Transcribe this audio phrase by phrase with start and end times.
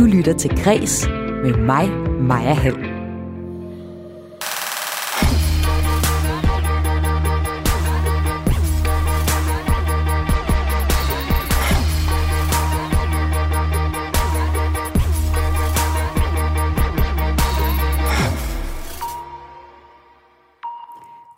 [0.00, 1.08] Du lytter til Græs
[1.42, 2.74] med mig, Maja Hall.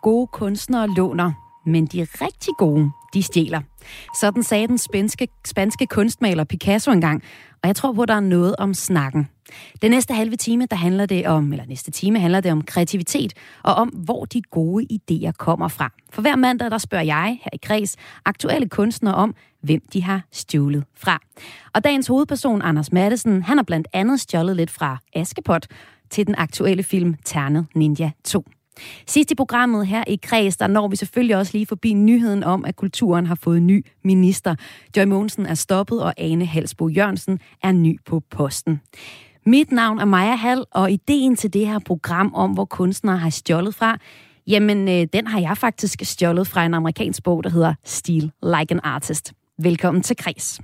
[0.01, 1.31] Gode kunstnere låner,
[1.65, 3.61] men de rigtig gode, de stjæler.
[4.19, 7.23] Sådan sagde den spanske, spanske kunstmaler Picasso engang,
[7.63, 9.29] og jeg tror på, at der er noget om snakken.
[9.81, 13.33] Den næste halve time, der handler det om, eller næste time handler det om kreativitet,
[13.63, 15.91] og om, hvor de gode idéer kommer fra.
[16.13, 17.95] For hver mandag, der spørger jeg her i Kreds
[18.25, 21.19] aktuelle kunstnere om, hvem de har stjålet fra.
[21.73, 25.67] Og dagens hovedperson, Anders Mattesen, han har blandt andet stjålet lidt fra Askepot
[26.09, 28.45] til den aktuelle film Ternet Ninja 2.
[29.07, 32.65] Sidst i programmet her i Kreds, der når vi selvfølgelig også lige forbi nyheden om,
[32.65, 34.55] at kulturen har fået ny minister.
[34.97, 38.81] Joy Mogensen er stoppet, og Ane Halsbo Jørgensen er ny på posten.
[39.45, 43.29] Mit navn er Maja Hall, og ideen til det her program om, hvor kunstnere har
[43.29, 43.97] stjålet fra,
[44.47, 48.71] jamen øh, den har jeg faktisk stjålet fra en amerikansk bog, der hedder Steal Like
[48.73, 49.33] an Artist.
[49.59, 50.59] Velkommen til Kreds.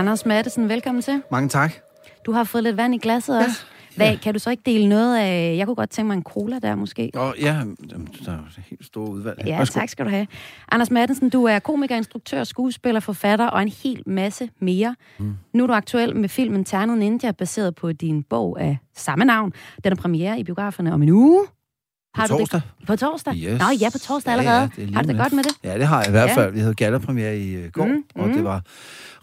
[0.00, 1.22] Anders Mattesen, velkommen til.
[1.30, 1.72] Mange tak.
[2.26, 3.44] Du har fået lidt vand i glasset ja.
[3.44, 3.64] også.
[3.96, 4.16] Hvad, ja.
[4.16, 5.56] Kan du så ikke dele noget af...
[5.56, 7.10] Jeg kunne godt tænke mig en cola der, måske.
[7.16, 7.62] Åh, ja,
[8.24, 9.42] der er helt store udvalg.
[9.46, 10.26] Ja, tak skal du have.
[10.72, 14.96] Anders Maddensen, du er komiker, instruktør, skuespiller, forfatter og en hel masse mere.
[15.18, 15.34] Mm.
[15.54, 19.52] Nu er du aktuel med filmen Ternet Ninja, baseret på din bog af samme navn.
[19.84, 21.46] Den er premiere i biograferne om en uge.
[22.14, 22.60] Har på torsdag.
[22.80, 22.86] Det?
[22.86, 23.34] På torsdag?
[23.36, 23.60] Yes.
[23.60, 24.70] Nå, ja, på torsdag allerede.
[24.78, 25.52] Ja, ja, har du det godt med det?
[25.64, 26.46] Ja, det har jeg i hvert fald.
[26.46, 26.50] Ja.
[26.50, 28.34] Vi havde gallerpremiere i uh, går, mm, og mm.
[28.34, 28.62] det var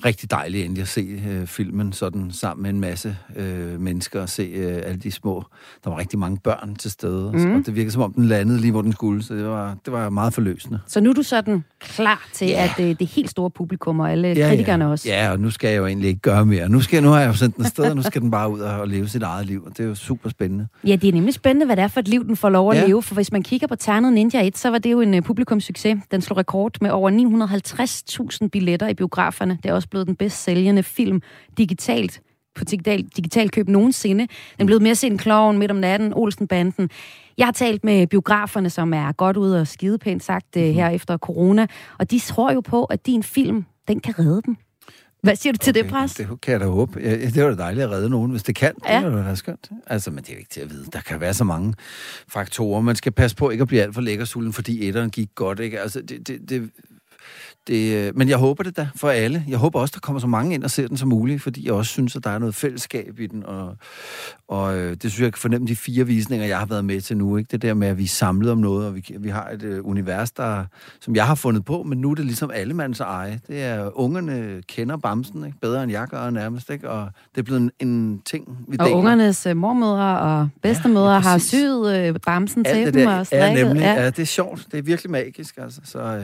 [0.05, 4.29] rigtig dejligt endelig at se uh, filmen sådan sammen med en masse uh, mennesker og
[4.29, 5.44] se uh, alle de små.
[5.84, 7.56] Der var rigtig mange børn til stede, mm.
[7.56, 9.94] og det virkede som om den landede lige, hvor den skulle, så det var, det
[9.94, 10.79] var meget forløsende.
[10.88, 12.69] Så nu er du sådan klar til, ja.
[12.78, 14.91] at uh, det helt store publikum og alle ja, kritikerne ja.
[14.91, 15.09] også?
[15.09, 16.69] Ja, og nu skal jeg jo egentlig ikke gøre mere.
[16.69, 18.59] Nu, skal, nu har jeg jo sendt den afsted, og nu skal den bare ud
[18.59, 20.67] og, og leve sit eget liv, og det er jo super spændende.
[20.83, 22.76] Ja, det er nemlig spændende, hvad det er for et liv, den får lov at
[22.77, 22.88] ja.
[22.88, 25.19] leve, for hvis man kigger på Ternet Ninja 1, så var det jo en uh,
[25.19, 25.97] publikumssucces.
[26.11, 27.11] Den slog rekord med over
[28.41, 29.57] 950.000 billetter i biograferne.
[29.63, 31.21] Det er også blevet den bedst sælgende film
[31.57, 32.21] digitalt
[32.55, 34.27] på digital, digital køb nogensinde.
[34.57, 36.89] Den blevet mere set en klovn midt om natten, Olsenbanden.
[37.38, 40.73] Jeg har talt med biograferne, som er godt ude og skide pænt sagt mm-hmm.
[40.73, 41.67] her efter corona,
[41.99, 44.57] og de tror jo på, at din film, den kan redde dem.
[45.27, 46.13] Hvad siger du til okay, det, pres?
[46.13, 47.01] Det kan jeg da håbe.
[47.01, 48.73] Det var da dejligt at redde nogen, hvis det kan.
[48.88, 49.01] Ja.
[49.05, 49.69] Det er da skønt.
[49.88, 50.85] Altså, men det er jo ikke til at vide.
[50.93, 51.73] Der kan være så mange
[52.27, 52.81] faktorer.
[52.81, 55.59] Man skal passe på ikke at blive alt for lækkersulten, fordi etteren gik godt.
[55.59, 55.79] Ikke?
[55.79, 56.69] Altså, det, det, det,
[57.67, 59.45] det, øh, men jeg håber det da for alle.
[59.47, 61.73] Jeg håber også, der kommer så mange ind og ser den som muligt, fordi jeg
[61.73, 63.45] også synes, at der er noget fællesskab i den.
[63.45, 63.75] Og,
[64.47, 67.01] og øh, det synes jeg, jeg kan fornemme de fire visninger, jeg har været med
[67.01, 67.38] til nu.
[67.38, 67.47] Ikke?
[67.51, 69.89] Det der med, at vi er samlet om noget, og vi, vi har et uh,
[69.89, 70.66] univers, der,
[71.01, 73.39] som jeg har fundet på, men nu er det ligesom allemands eje.
[73.47, 75.57] Det er, ungerne kender Bamsen ikke?
[75.61, 76.89] bedre end jeg gør nærmest, ikke?
[76.89, 78.97] og det er blevet en, en ting, vi Og deler.
[78.97, 83.25] ungernes uh, mormødre og bedstemødre ja, ja, har syet uh, Bamsen Alt til dem og
[83.25, 83.47] strikket.
[83.47, 83.81] Ja, nemlig.
[83.81, 83.94] Ja.
[83.94, 84.67] ja, det er sjovt.
[84.72, 85.81] Det er virkelig magisk, altså.
[85.83, 86.23] Så, uh,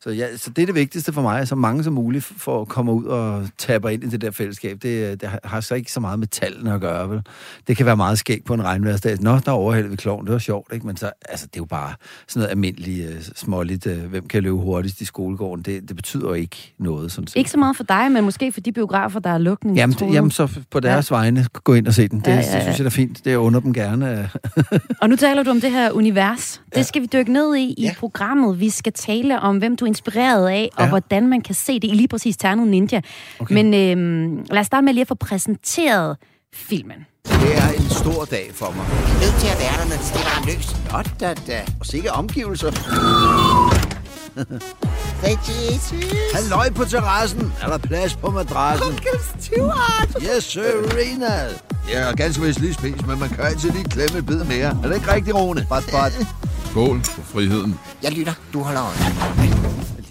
[0.00, 2.92] så, ja, så det det vigtigste for mig, at så mange som muligt får komme
[2.92, 4.78] ud og taber ind i det der fællesskab.
[4.82, 7.22] Det, det har så ikke så meget med tallene at gøre, vel?
[7.66, 9.16] Det kan være meget skægt på en regnværsdag.
[9.20, 10.86] Nå, der overhælder vi kloven, det var sjovt, ikke?
[10.86, 11.94] Men så, altså, det er jo bare
[12.28, 15.64] sådan noget almindeligt, uh, småligt, uh, hvem kan løbe hurtigst i skolegården.
[15.64, 17.12] Det, det betyder jo ikke noget.
[17.12, 19.76] Sådan ikke så meget for dig, men måske for de biografer, der er lukning.
[19.76, 21.16] Jamen, det, jamen så på deres ja.
[21.16, 22.20] vegne, gå ind og se den.
[22.20, 22.54] Det, ja, ja, ja.
[22.54, 23.24] det synes jeg er fint.
[23.24, 24.30] Det under dem gerne.
[25.02, 26.62] og nu taler du om det her univers.
[26.74, 27.90] Det skal vi dykke ned i ja.
[27.90, 28.60] i programmet.
[28.60, 30.88] Vi skal tale om, hvem du er inspireret af, og ja.
[30.88, 33.00] hvordan man kan se det i lige præcis Ternet Ninja.
[33.38, 33.54] Okay.
[33.54, 36.16] Men øhm, lad os starte med lige at få præsenteret
[36.54, 37.06] filmen.
[37.24, 38.84] Det er en stor dag for mig.
[38.84, 40.76] Er nødt til at være der, når det stiller ham løs.
[40.90, 41.60] Godt da da.
[41.80, 42.70] Og sikke omgivelser.
[45.22, 46.04] Hey, Jesus.
[46.34, 47.52] Halløj på terrassen.
[47.62, 48.86] Er der plads på madrassen?
[48.86, 50.22] Onkel Stuart.
[50.36, 51.48] Yes, Serena.
[51.92, 54.78] Jeg har ganske vist lige spist, men man kan altid lige klemme et bid mere.
[54.82, 55.66] Er det ikke rigtigt, Rune?
[55.68, 56.12] Bot, bot.
[56.70, 57.78] Skål for friheden.
[58.02, 58.32] Jeg lytter.
[58.52, 59.61] Du holder øje.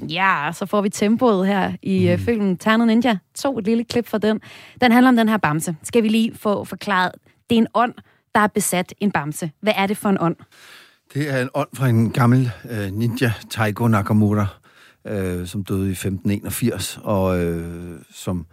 [0.09, 2.23] Ja, så får vi tempoet her i mm.
[2.23, 3.17] filmen Ternet Ninja.
[3.35, 4.41] To et lille klip fra den.
[4.81, 5.75] Den handler om den her bamse.
[5.83, 7.11] Skal vi lige få forklaret.
[7.49, 7.93] Det er en ånd,
[8.35, 9.51] der er besat en bamse.
[9.61, 10.35] Hvad er det for en ånd?
[11.13, 14.47] Det er en ånd fra en gammel øh, ninja, Taigo Nakamura,
[15.07, 18.45] øh, som døde i 1581, og øh, som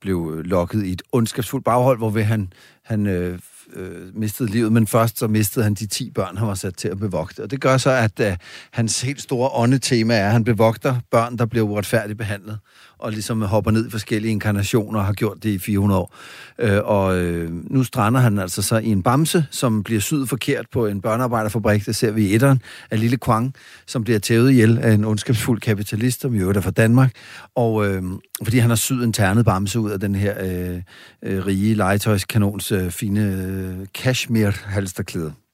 [0.00, 2.52] blev lokket i et ondskabsfuldt baghold, hvor han,
[2.84, 3.38] han øh,
[3.72, 6.88] øh, mistede livet, men først så mistede han de 10 børn, han var sat til
[6.88, 7.42] at bevogte.
[7.42, 8.36] Og det gør så, at øh,
[8.70, 12.58] hans helt store åndetema er, at han bevogter børn, der bliver uretfærdigt behandlet
[12.98, 16.14] og ligesom hopper ned i forskellige inkarnationer og har gjort det i 400 år.
[16.58, 20.66] Øh, og øh, nu strander han altså så i en bamse, som bliver syet forkert
[20.72, 21.86] på en børnearbejderfabrik.
[21.86, 23.54] Det ser vi i etteren af Lille Kwang,
[23.86, 27.12] som bliver tævet ihjel af en ondskabsfuld kapitalist, som jo er fra Danmark.
[27.54, 28.02] Og øh,
[28.42, 30.82] fordi han har syet en ternet bamse ud af den her øh,
[31.22, 35.45] øh, rige legetøjskanons øh, fine øh, cashmere-halsterklæde.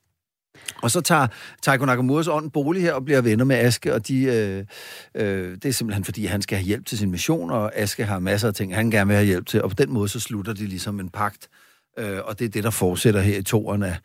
[0.82, 1.26] Og så tager
[1.62, 4.64] Taiko Nakamuras ånd bolig her og bliver venner med Aske, og de, øh,
[5.14, 8.18] øh, det er simpelthen fordi, han skal have hjælp til sin mission, og Aske har
[8.18, 10.52] masser af ting, han gerne vil have hjælp til, og på den måde så slutter
[10.52, 11.48] de ligesom en pagt.
[11.98, 13.96] Øh, og det er det, der fortsætter her i toren af,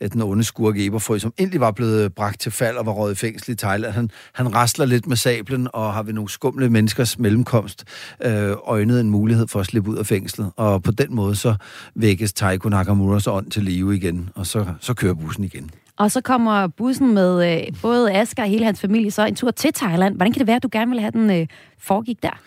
[0.00, 3.12] af den onde skurk Eberfrø, som endelig var blevet bragt til fald og var røget
[3.12, 3.92] i fængsel i Thailand.
[3.92, 7.84] Han, han rasler lidt med sablen og har ved nogle skumle menneskers mellemkomst
[8.24, 10.52] øh, øjnet en mulighed for at slippe ud af fængslet.
[10.56, 11.54] Og på den måde så
[11.94, 15.70] vækkes Taiko Nakamuras ånd til live igen, og så, så kører bussen igen.
[15.98, 19.50] Og så kommer bussen med øh, både Asger og hele hans familie så en tur
[19.50, 20.16] til Thailand.
[20.16, 21.46] Hvordan kan det være, at du gerne vil have den øh,
[21.78, 22.40] foregik der?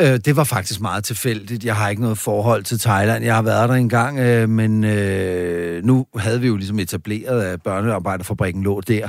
[0.00, 1.64] Øh, det var faktisk meget tilfældigt.
[1.64, 3.24] Jeg har ikke noget forhold til Thailand.
[3.24, 7.62] Jeg har været der engang, øh, men øh, nu havde vi jo ligesom etableret, at
[7.62, 9.08] børnearbejderfabrikken lå der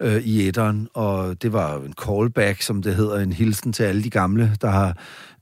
[0.00, 4.02] øh, i etteren, og det var en callback, som det hedder, en hilsen til alle
[4.02, 4.96] de gamle, der har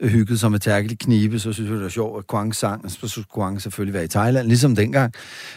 [0.09, 3.09] hygget sig med tærkelig knibe, så synes jeg, det var sjovt, at Kwang sang, så
[3.09, 5.13] skulle Kwang selvfølgelig være i Thailand, ligesom dengang.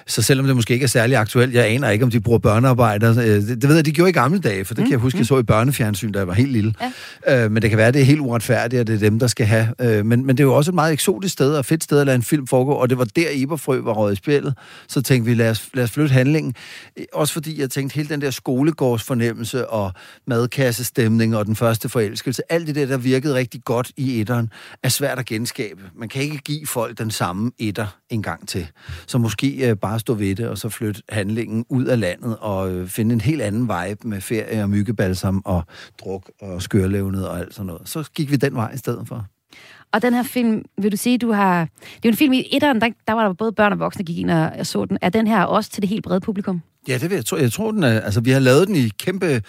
[0.07, 3.09] Så selvom det måske ikke er særlig aktuelt, jeg aner ikke, om de bruger børnearbejder.
[3.09, 4.85] Øh, det, det ved jeg, de gjorde i gamle dage, for det mm.
[4.85, 6.73] kan jeg huske, jeg så i børnefjernsyn, da jeg var helt lille.
[7.27, 7.45] Ja.
[7.45, 9.45] Øh, men det kan være, det er helt uretfærdigt, at det er dem, der skal
[9.45, 9.67] have.
[9.81, 12.05] Øh, men, men det er jo også et meget eksotisk sted, og fedt sted at
[12.05, 14.53] lade en film foregå, og det var der, Eberfrø var røget i spillet.
[14.87, 16.55] Så tænkte vi, lad os, lad os flytte handlingen.
[17.13, 19.91] Også fordi jeg tænkte, hele den der skolegårdsfornemmelse og
[20.27, 24.51] madkassestemning og den første forelskelse, alt det der, der virkede rigtig godt i etteren,
[24.83, 25.81] er svært at genskabe.
[25.95, 28.67] Man kan ikke give folk den samme etter en gang til.
[29.07, 32.71] Så måske øh, bare stå ved det, og så flytte handlingen ud af landet, og
[32.71, 35.63] øh, finde en helt anden vibe med ferie og myggebalsam og
[35.99, 37.89] druk og skørlevnet og alt sådan noget.
[37.89, 39.25] Så gik vi den vej i stedet for.
[39.93, 41.61] Og den her film, vil du sige, du har...
[41.81, 43.99] Det er jo en film i etteren, der, der var der både børn og voksne,
[43.99, 44.97] der gik ind og så den.
[45.01, 46.61] Er den her også til det helt brede publikum?
[46.87, 47.37] Ja, det vil jeg tro.
[47.37, 49.41] Jeg tror, den er, altså, vi har lavet den i kæmpe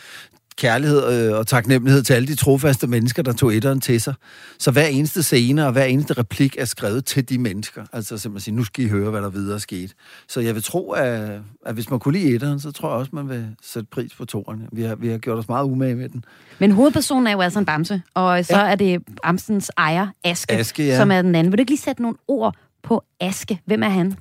[0.59, 4.15] kærlighed øh, og taknemmelighed til alle de trofaste mennesker, der tog etteren til sig.
[4.59, 7.85] Så hver eneste scene og hver eneste replik er skrevet til de mennesker.
[7.93, 9.95] Altså simpelthen sige, nu skal I høre, hvad der videre skete.
[10.29, 13.11] Så jeg vil tro, at, at hvis man kunne lide etteren, så tror jeg også,
[13.15, 14.63] man vil sætte pris på toeren.
[14.73, 16.25] Vi har, vi har gjort os meget umage med den.
[16.59, 18.71] Men hovedpersonen er jo altså en bamse, og så ja.
[18.71, 20.97] er det Bamsens ejer, Aske, Aske ja.
[20.97, 21.53] som er den anden.
[21.53, 23.61] Vil du ikke lige sætte nogle ord på Aske?
[23.65, 24.15] Hvem er han?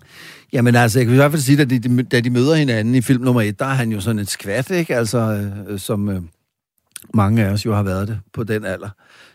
[0.53, 3.01] Jamen altså, jeg kan i hvert fald sige, at de, da de møder hinanden i
[3.01, 4.95] film nummer et, der er han jo sådan et skvat, ikke?
[4.95, 6.21] Altså, øh, som øh,
[7.13, 8.89] mange af os jo har været det på den alder,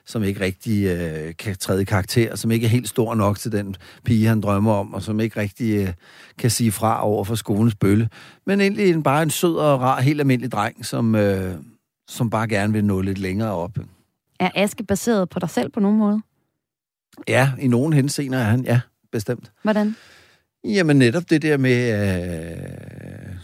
[0.07, 3.53] som ikke rigtig øh, kan træde i karakter, som ikke er helt stor nok til
[3.53, 5.93] den pige, han drømmer om, og som ikke rigtig øh,
[6.39, 8.09] kan sige fra over for skolens bølle.
[8.47, 11.55] Men egentlig en, bare en sød og rar, helt almindelig dreng, som, øh,
[12.09, 13.79] som bare gerne vil nå lidt længere op.
[14.41, 16.23] Er Aske baseret på dig selv på nogen måde?
[17.29, 18.81] Ja, i nogen henseender er han, ja,
[19.13, 19.53] bestemt.
[19.63, 19.97] Hvordan?
[20.65, 22.11] Jamen netop det der med...
[22.13, 23.37] Øh,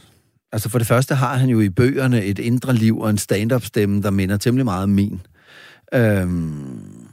[0.53, 4.03] altså for det første har han jo i bøgerne et indre liv og en stand-up-stemme,
[4.03, 5.21] der minder temmelig meget om min.
[5.95, 7.09] Øhm,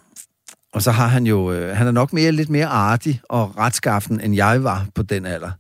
[0.74, 1.52] og så har han jo...
[1.52, 5.26] Øh, han er nok mere, lidt mere artig og retskaffen, end jeg var på den
[5.26, 5.52] alder.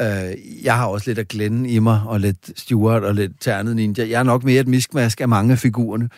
[0.00, 3.76] Øh, jeg har også lidt af Glenn i mig, og lidt Stuart og lidt Ternet
[3.76, 4.08] Ninja.
[4.08, 6.04] Jeg er nok mere et miskmask af mange af figurerne.
[6.04, 6.10] Øh,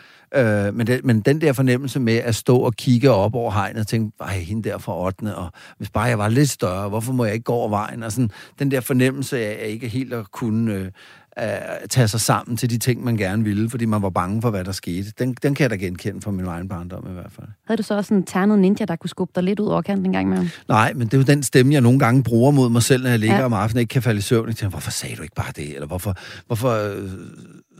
[0.75, 3.87] men, det, men den der fornemmelse med at stå og kigge op over hegnet og
[3.87, 5.37] tænke, ej, hende der fra 8.
[5.37, 8.03] og hvis bare jeg var lidt større, hvorfor må jeg ikke gå over vejen?
[8.03, 10.91] Og sådan, den der fornemmelse af at ikke helt at kunne øh,
[11.37, 14.51] at tage sig sammen til de ting, man gerne ville, fordi man var bange for,
[14.51, 15.13] hvad der skete.
[15.19, 17.47] Den, den kan jeg da genkende fra min egen barndom i hvert fald.
[17.67, 20.07] Havde du så også en ternet ninja, der kunne skubbe dig lidt ud over kanten
[20.07, 22.71] en gang med Nej, men det er jo den stemme, jeg nogle gange bruger mod
[22.71, 23.45] mig selv, når jeg ligger ja.
[23.45, 24.49] om aftenen og ikke kan falde i søvn.
[24.49, 25.75] Jeg tænker, hvorfor sagde du ikke bare det?
[25.75, 26.15] Eller hvorfor,
[26.47, 27.11] hvorfor øh,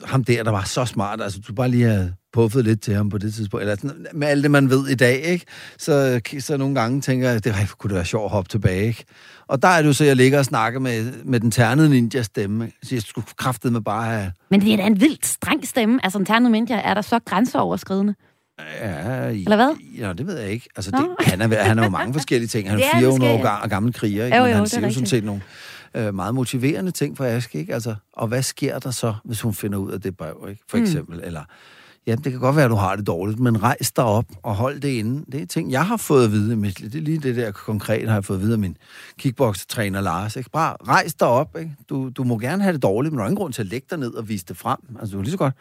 [0.05, 3.11] ham der, der var så smart, altså du bare lige have puffet lidt til ham
[3.11, 5.45] på det tidspunkt, eller sådan, med alt det, man ved i dag, ikke?
[5.79, 9.05] Så, så nogle gange tænker jeg, det kunne det være sjovt at hoppe tilbage, ikke?
[9.49, 12.23] Og der er det jo så, jeg ligger og snakker med, med den ternede ninja
[12.23, 12.71] stemme.
[12.83, 14.33] Så jeg skulle kraftet med bare have...
[14.51, 16.01] Men det er da en vildt streng stemme.
[16.03, 18.15] Altså en ternet ninja, er der så grænseoverskridende?
[18.81, 19.77] Ja, Eller hvad?
[19.99, 20.69] Ja, det ved jeg ikke.
[20.77, 22.71] Altså, det, han, er, han er jo mange forskellige ting.
[22.71, 24.37] Han er 400 år gammel, kriger, ikke?
[24.37, 25.43] Jo, men jo, han siger jo sådan set nogle
[25.97, 27.75] øh, meget motiverende ting for Aske, ikke?
[27.75, 30.63] Altså, og hvad sker der så, hvis hun finder ud af det brev, ikke?
[30.69, 31.25] For eksempel, mm.
[31.25, 31.43] eller
[32.07, 34.55] ja, det kan godt være, at du har det dårligt, men rejs dig op og
[34.55, 35.25] hold det inde.
[35.33, 37.51] Det er ting, jeg har fået at vide i mit Det er lige det der
[37.51, 38.77] konkret, har jeg fået at vide af min
[39.19, 40.37] kickbox-træner Lars.
[40.37, 40.51] Ikke?
[40.51, 41.57] Bare rejs dig op.
[41.59, 41.77] Ikke?
[41.89, 43.87] Du, du må gerne have det dårligt, men der er ingen grund til at lægge
[43.91, 44.79] dig ned og vise det frem.
[45.01, 45.55] Altså, du kan lige så godt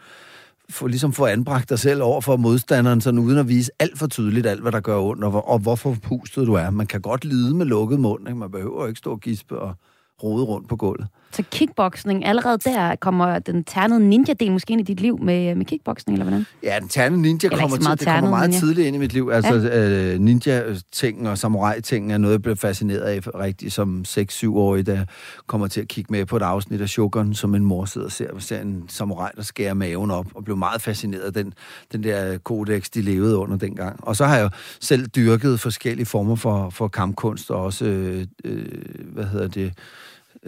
[0.70, 4.06] få, ligesom få anbragt dig selv over for modstanderen, sådan uden at vise alt for
[4.06, 6.70] tydeligt alt, hvad der gør ondt, og, hvor, og hvorfor pustet du er.
[6.70, 8.28] Man kan godt lide med lukket mund.
[8.28, 8.38] Ikke?
[8.38, 9.74] Man behøver ikke stå og gispe og,
[10.22, 11.08] rode rundt på gulvet.
[11.32, 15.64] Så kickboxing, allerede der kommer den ternede ninja-del måske ind i dit liv med, med
[15.66, 16.46] kickboxing, eller hvordan?
[16.62, 18.60] Ja, den ternede ninja Eller kommer, meget til, det kommer meget ninja.
[18.60, 19.30] tidligt ind i mit liv.
[19.32, 20.12] Altså, ja.
[20.14, 25.06] øh, ninja-ting og samurai-ting er noget, jeg blev fascineret af rigtig som 6-7-årig, da jeg
[25.46, 28.12] kommer til at kigge med på et afsnit af Shogun, som en mor sidder og
[28.12, 31.52] ser, ser en samurai, der skærer maven op, og blev meget fascineret af den,
[31.92, 33.98] den der kodex, de levede under dengang.
[34.02, 38.64] Og så har jeg selv dyrket forskellige former for, for kampkunst, og også, øh, øh,
[39.12, 39.72] hvad hedder det,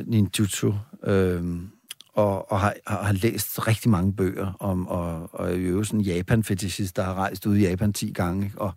[0.07, 0.73] ninjutsu,
[1.04, 1.42] øh,
[2.14, 6.00] og, og har, har, har læst rigtig mange bøger om, og, og er jo sådan
[6.00, 8.45] en Japan-fetishist, der har rejst ud i Japan 10 gange.
[8.45, 8.61] Ikke?
[8.61, 8.73] Og,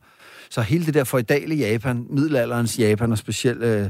[0.51, 3.89] så hele det der feudale Japan, middelalderens Japan, og specielt øh,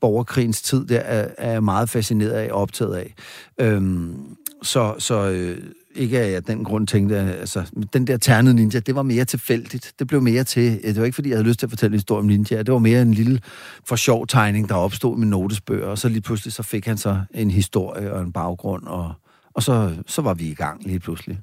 [0.00, 3.14] borgerkrigens tid, der er, er jeg meget fascineret af og optaget af.
[3.60, 5.58] Øhm, så så øh,
[5.94, 9.92] ikke af jeg den grund tænkte, altså, den der ternede ninja, det var mere tilfældigt.
[9.98, 11.98] Det blev mere til, det var ikke fordi, jeg havde lyst til at fortælle en
[11.98, 13.40] historie om ninja, det var mere en lille
[13.88, 17.20] for sjov tegning, der opstod min notesbøger, og så lige pludselig så fik han så
[17.34, 19.12] en historie og en baggrund, og,
[19.54, 21.38] og så, så var vi i gang lige pludselig.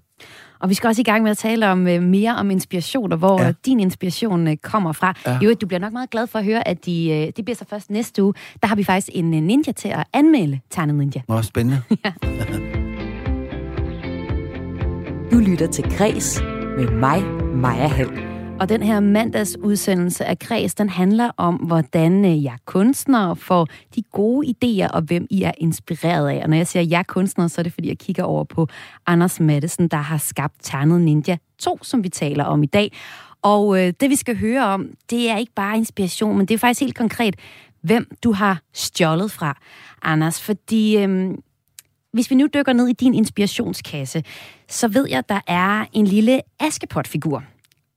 [0.59, 3.17] Og vi skal også i gang med at tale om øh, mere om inspiration, og
[3.17, 3.45] hvor Ja.
[3.47, 3.53] ja.
[3.65, 5.13] din inspiration øh, kommer fra.
[5.25, 5.31] Ja.
[5.31, 5.39] Ja.
[5.39, 7.65] Jo, du bliver nok meget glad for at høre, at de, øh, det bliver så
[7.69, 8.33] først næste uge.
[8.61, 11.21] Der har vi faktisk en øh, ninja til at anmelde Ternet Ninja.
[11.27, 11.81] Nå, spændende.
[15.31, 16.41] Du lytter til Græs
[16.77, 17.23] med mig,
[17.55, 18.09] Maja Hall.
[18.59, 23.67] Og den her mandags udsendelse af Græs, den handler om, hvordan øh, jeg kunstnere får
[23.95, 26.43] de gode idéer, og hvem I er inspireret af.
[26.43, 28.67] Og når jeg siger jeg kunstnere, så er det, fordi jeg kigger over på
[29.07, 32.91] Anders Mattesen, der har skabt Ternet Ninja 2, som vi taler om i dag.
[33.41, 36.57] Og øh, det, vi skal høre om, det er ikke bare inspiration, men det er
[36.57, 37.35] faktisk helt konkret,
[37.81, 39.57] hvem du har stjålet fra,
[40.01, 40.41] Anders.
[40.41, 41.35] Fordi øh,
[42.13, 44.23] hvis vi nu dykker ned i din inspirationskasse,
[44.69, 47.43] så ved jeg, at der er en lille Askepot-figur.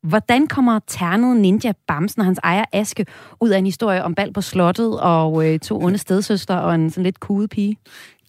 [0.03, 3.07] Hvordan kommer ternet ninja Bamsen og hans ejer Aske
[3.41, 6.91] ud af en historie om bal på slottet og øh, to onde stedsøster og en
[6.91, 7.77] sådan lidt kude pige?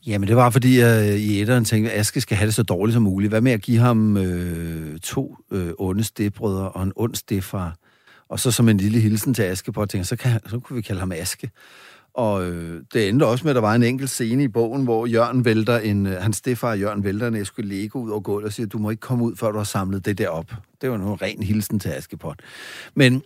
[0.07, 2.93] Jamen, det var, fordi jeg i etteren tænkte, at Aske skal have det så dårligt
[2.93, 3.31] som muligt.
[3.31, 7.75] Hvad med at give ham øh, to øh, onde stedbrødre og en ond stedfar?
[8.29, 10.81] Og så som en lille hilsen til Aske på, tænkte, så, kan, så kunne vi
[10.81, 11.49] kalde ham Aske.
[12.13, 15.05] Og øh, det endte også med, at der var en enkelt scene i bogen, hvor
[15.05, 18.53] Jørgen vælter en, øh, hans stefar Jørgen vælter en æske Lego ud over gulvet og
[18.53, 20.53] siger, du må ikke komme ud, før du har samlet det der op.
[20.81, 22.39] Det var en ren hilsen til Askepot.
[22.95, 23.23] Men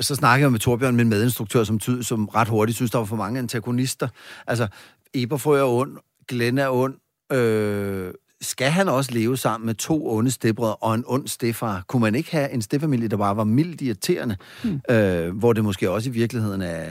[0.00, 3.04] så snakkede jeg med Torbjørn, min medinstruktør, som, tyd, som ret hurtigt synes, der var
[3.04, 4.08] for mange antagonister.
[4.46, 4.66] Altså,
[5.14, 5.96] Eberfrø er ond,
[6.28, 6.94] Glenn er ond,
[7.32, 11.84] øh, skal han også leve sammen med to onde stedbrødre og en ond stefar?
[11.86, 14.36] Kunne man ikke have en stefamilie, der bare var mildt irriterende?
[14.62, 14.80] Hmm.
[14.90, 16.86] Øh, hvor det måske også i virkeligheden er,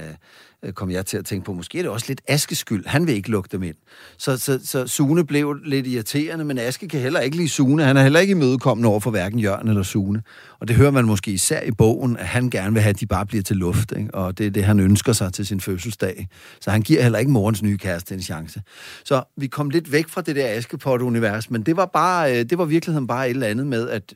[0.65, 2.85] Øh, kom jeg til at tænke på, måske er det også lidt Askes skyld.
[2.85, 3.75] Han vil ikke lukke dem ind.
[4.17, 7.83] Så, så, så Sune blev lidt irriterende, men Aske kan heller ikke lide Sune.
[7.83, 10.21] Han er heller ikke imødekommende over for hverken Jørgen eller Sune.
[10.59, 13.05] Og det hører man måske især i bogen, at han gerne vil have, at de
[13.05, 13.93] bare bliver til luft.
[13.97, 14.13] Ikke?
[14.13, 16.27] Og det er det, han ønsker sig til sin fødselsdag.
[16.61, 18.61] Så han giver heller ikke morens nye kæreste en chance.
[19.05, 22.57] Så vi kom lidt væk fra det der Askepot-univers, men det var, bare, øh, det
[22.57, 24.13] var virkeligheden bare et eller andet med, at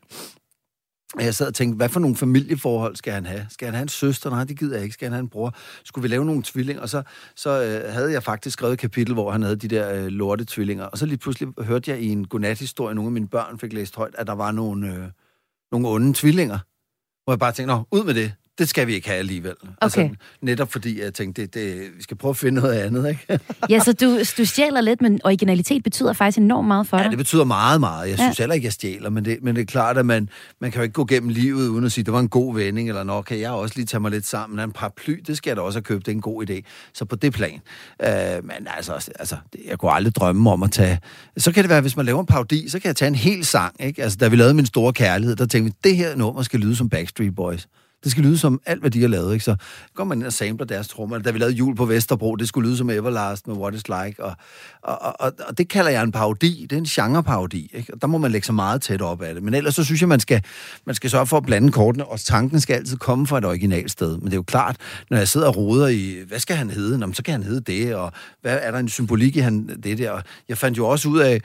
[1.19, 3.45] jeg sad og tænkte, hvad for nogle familieforhold skal han have?
[3.49, 4.29] Skal han have en søster?
[4.29, 4.93] Nej, det gider jeg ikke.
[4.93, 5.55] Skal han have en bror?
[5.83, 6.81] Skulle vi lave nogle tvillinger?
[6.81, 7.03] Og så,
[7.35, 10.45] så øh, havde jeg faktisk skrevet et kapitel, hvor han havde de der øh, lorte
[10.45, 10.85] tvillinger.
[10.85, 13.95] Og så lige pludselig hørte jeg i en godnat-historie, nogle af mine børn fik læst
[13.95, 15.07] højt, at der var nogle, øh,
[15.71, 16.59] nogle onde tvillinger.
[17.23, 18.33] Hvor jeg bare tænkte, Nå, ud med det.
[18.57, 19.53] Det skal vi ikke have alligevel.
[19.81, 20.09] Altså,
[20.41, 23.39] netop fordi jeg tænkte, det, det, vi skal prøve at finde noget andet, ikke?
[23.69, 27.03] Ja, så du, du stjæler lidt, men originalitet betyder faktisk enormt meget for dig.
[27.03, 28.09] Ja, det betyder meget, meget.
[28.09, 28.23] Jeg Ja.
[28.23, 30.29] synes heller ikke, jeg stjæler, men det, men det er klart, at man,
[30.61, 32.89] man kan jo ikke gå gennem livet uden at sige, det var en god vending,
[32.89, 34.59] eller nå, kan jeg også lige tage mig lidt sammen.
[34.59, 36.61] En paraply, det skal jeg da også have købt, det er en god idé.
[36.93, 37.59] Så på det plan.
[38.03, 38.09] Øh,
[38.43, 39.35] men altså, altså,
[39.67, 40.99] jeg kunne aldrig drømme om at tage...
[41.37, 43.45] Så kan det være, hvis man laver en parodi, så kan jeg tage en hel
[43.45, 44.03] sang, ikke?
[44.03, 46.75] Altså, da vi lavede Min Store Kærlighed, der tænkte vi, det her nummer skal lyde
[46.75, 47.67] som Backstreet Boys.
[48.03, 49.45] Det skal lyde som alt, hvad de har lavet, ikke?
[49.45, 49.55] Så
[49.95, 51.17] går man ind og samler deres trommer.
[51.17, 54.23] Da vi lavede jul på Vesterbro, det skulle lyde som Everlast med What Is Like.
[54.23, 54.35] Og,
[54.81, 56.67] og, og, og det kalder jeg en parodi.
[56.69, 57.93] Det er en genreparodi, ikke?
[57.93, 59.43] Og der må man lægge så meget tæt op af det.
[59.43, 60.43] Men ellers så synes jeg, man skal,
[60.85, 63.91] man skal sørge for at blande kortene, og tanken skal altid komme fra et originalt
[63.91, 64.17] sted.
[64.17, 64.77] Men det er jo klart,
[65.09, 66.97] når jeg sidder og roder i, hvad skal han hedde?
[66.97, 69.79] Nå, men så kan han hedde det, og hvad er der en symbolik i han,
[69.83, 70.11] det der?
[70.11, 71.41] Og jeg fandt jo også ud af,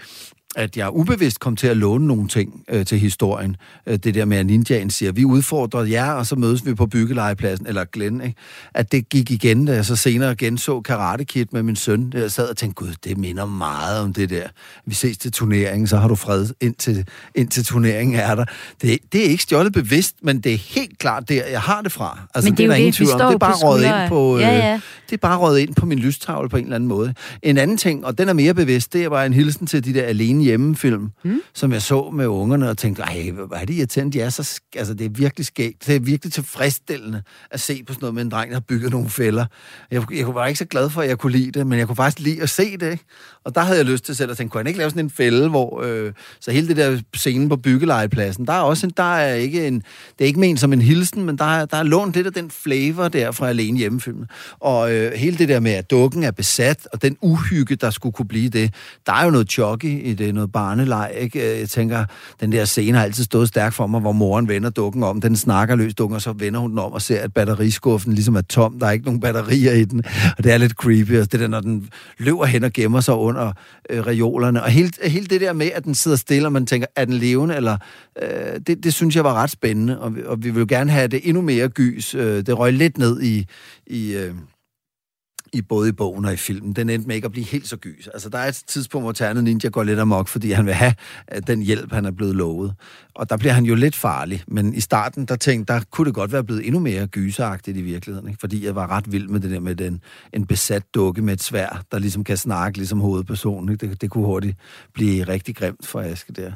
[0.57, 3.57] at jeg ubevidst kom til at låne nogle ting øh, til historien.
[3.87, 6.87] Øh, det der med, at ninjaen siger, vi udfordrede jer, og så mødes vi på
[6.87, 8.35] byggelejepladsen, eller Glenn, ikke?
[8.75, 12.13] At det gik igen, da jeg så senere genså Karate Kid med min søn.
[12.15, 14.47] Jeg sad og tænkte, gud, det minder meget om det der.
[14.87, 18.45] Vi ses til turneringen, så har du fred indtil, indtil turneringen er der.
[18.83, 21.93] Det, det er ikke stjålet bevidst, men det er helt klart der, jeg har det
[21.93, 22.21] fra.
[22.35, 23.29] Altså, Men det er jo der det, ingen vi tvivl om.
[23.29, 24.37] Det er bare røget ind på...
[24.37, 24.41] af.
[24.41, 24.81] Ja, ja.
[25.07, 27.15] Det er bare røget ind på min lystavle på en eller anden måde.
[27.43, 29.95] En anden ting, og den er mere bevidst, det er bare en hilsen til de
[29.95, 31.41] der alene alene hjemmefilm, mm.
[31.55, 34.61] som jeg så med ungerne, og tænkte, ej, hvor er det irriterende, de er så,
[34.77, 38.23] altså det er virkelig skægt, det er virkelig tilfredsstillende at se på sådan noget med
[38.23, 39.47] en dreng, der har bygget nogle fælder.
[39.91, 41.97] Jeg, jeg var ikke så glad for, at jeg kunne lide det, men jeg kunne
[41.97, 43.05] faktisk lide at se det, ikke?
[43.45, 45.11] Og der havde jeg lyst til selv at tænke, kunne jeg ikke lave sådan en
[45.11, 49.15] fælde, hvor, øh, så hele det der scene på byggelejepladsen, der er også en, der
[49.15, 49.75] er ikke en,
[50.19, 52.33] det er ikke ment som en hilsen, men der er, der er lånt lidt af
[52.33, 54.27] den flavor der fra alene hjemmefilmen.
[54.61, 58.13] Og øh, hele det der med, at dukken er besat, og den uhygge, der skulle
[58.13, 58.75] kunne blive det,
[59.07, 61.53] der er jo noget chocky i det, Øh, noget barneleg, ikke?
[61.53, 62.05] Øh, jeg tænker,
[62.41, 65.37] den der scene har altid stået stærkt for mig, hvor moren vender dukken om, den
[65.37, 68.41] snakker løs dukken, og så vender hun den om og ser, at batteriskuffen ligesom er
[68.41, 70.03] tom, der er ikke nogen batterier i den,
[70.39, 73.15] og det er lidt creepy, og det der, når den løber hen og gemmer sig
[73.15, 73.53] under
[73.91, 76.87] øh, reolerne, og hele, hele det der med, at den sidder stille, og man tænker,
[76.97, 77.77] er den levende, eller
[78.23, 81.09] øh, det, det synes jeg var ret spændende, og vi, og vi vil gerne have
[81.09, 82.15] det endnu mere gys.
[82.15, 83.47] Øh, det røg lidt ned i,
[83.87, 84.35] i, øh,
[85.53, 86.73] i både i bogen og i filmen.
[86.73, 88.07] Den endte med ikke at blive helt så gys.
[88.07, 90.95] Altså, der er et tidspunkt, hvor Ternet Ninja går lidt amok, fordi han vil have
[91.47, 92.75] den hjælp, han er blevet lovet.
[93.15, 94.45] Og der bliver han jo lidt farlig.
[94.49, 97.83] Men i starten, der tænkte der kunne det godt være blevet endnu mere gyseragtigt i
[97.83, 98.29] virkeligheden.
[98.29, 98.41] Ikke?
[98.41, 100.01] Fordi jeg var ret vild med det der med den,
[100.33, 103.69] en besat dukke med et svær, der ligesom kan snakke ligesom hovedpersonen.
[103.73, 103.87] Ikke?
[103.87, 104.57] Det, det kunne hurtigt
[104.95, 106.53] blive rigtig grimt for Aske der.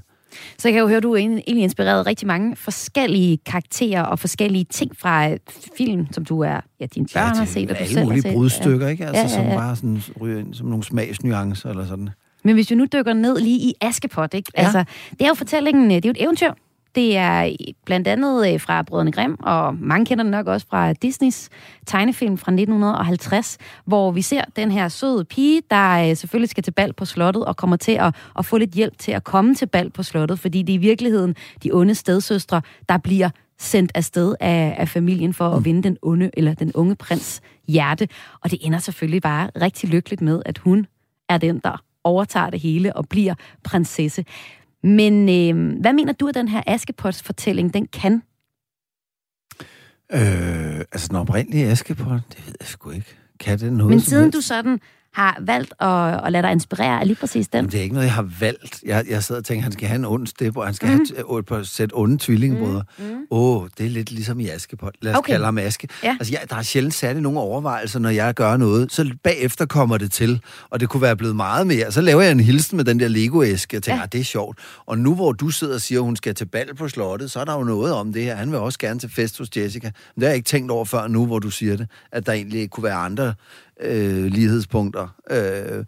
[0.58, 4.18] Så jeg kan jo høre, at du er egentlig inspireret rigtig mange forskellige karakterer og
[4.18, 5.38] forskellige ting fra øh,
[5.76, 8.32] film, som du er, ja, dine børn ja, har set, og du selv har set.
[8.32, 9.06] brudstykker, ikke?
[9.06, 9.50] Altså, Ja, ja, ja.
[9.50, 12.08] som bare sådan ryger ind som nogle smagsnuancer eller sådan.
[12.44, 14.52] Men hvis vi nu dykker ned lige i Askepot, ikke?
[14.56, 14.62] Ja.
[14.62, 16.52] Altså, det er jo fortællingen, det er jo et eventyr.
[16.94, 20.92] Det er blandt andet øh, fra Brødrene Grimm, og mange kender den nok også fra
[20.92, 21.48] Disneys
[21.86, 26.70] tegnefilm fra 1950, hvor vi ser den her søde pige, der øh, selvfølgelig skal til
[26.70, 29.66] bal på slottet, og kommer til at, at få lidt hjælp til at komme til
[29.66, 34.34] bal på slottet, fordi det er i virkeligheden de onde stedsøstre, der bliver sendt afsted
[34.40, 38.08] af, af familien for at vinde den onde, eller den unge prins hjerte.
[38.40, 40.86] Og det ender selvfølgelig bare rigtig lykkeligt med, at hun
[41.28, 43.34] er den, der overtager det hele og bliver
[43.64, 44.24] prinsesse.
[44.82, 48.22] Men øh, hvad mener du, at den her Askepots-fortælling, den kan?
[50.12, 53.16] Øh, altså den oprindelige Askepot, det ved jeg sgu ikke.
[53.40, 54.80] Kan det noget Men siden du sådan
[55.14, 57.94] har valgt at, at lade dig inspirere af lige præcis den, Jamen, det er ikke
[57.94, 58.82] noget, jeg har valgt.
[58.86, 60.94] Jeg, jeg sad og tænkte, han skal have en ond step, og han skal mm.
[60.94, 61.06] Mhm.
[61.16, 62.84] have et par sæt onde tvillingebrødre.
[63.00, 63.16] Åh, mm.
[63.30, 64.94] oh, det er lidt ligesom i Askepot.
[65.02, 65.32] Lad os Okay.
[65.32, 65.88] kalde ham Aske.
[66.04, 66.16] Ja.
[66.20, 68.92] Altså, jeg, der er sjældent særlig nogle overvejelser, når jeg gør noget.
[68.92, 71.92] Så bagefter kommer det til, og det kunne være blevet meget mere.
[71.92, 74.02] Så laver jeg en hilsen med den der Lego-æske, og tænker, ja.
[74.02, 74.58] ah, det er sjovt.
[74.86, 77.40] Og nu hvor du sidder og siger, at hun skal til bal på slottet, så
[77.40, 78.36] er der jo noget om det her.
[78.36, 79.86] Han vil også gerne til fest hos Jessica.
[79.86, 82.32] Men det har jeg ikke tænkt over før nu, hvor du siger det, at der
[82.32, 83.34] egentlig kunne være andre
[83.84, 85.14] øh, lighedspunkter.
[85.30, 85.84] Øh,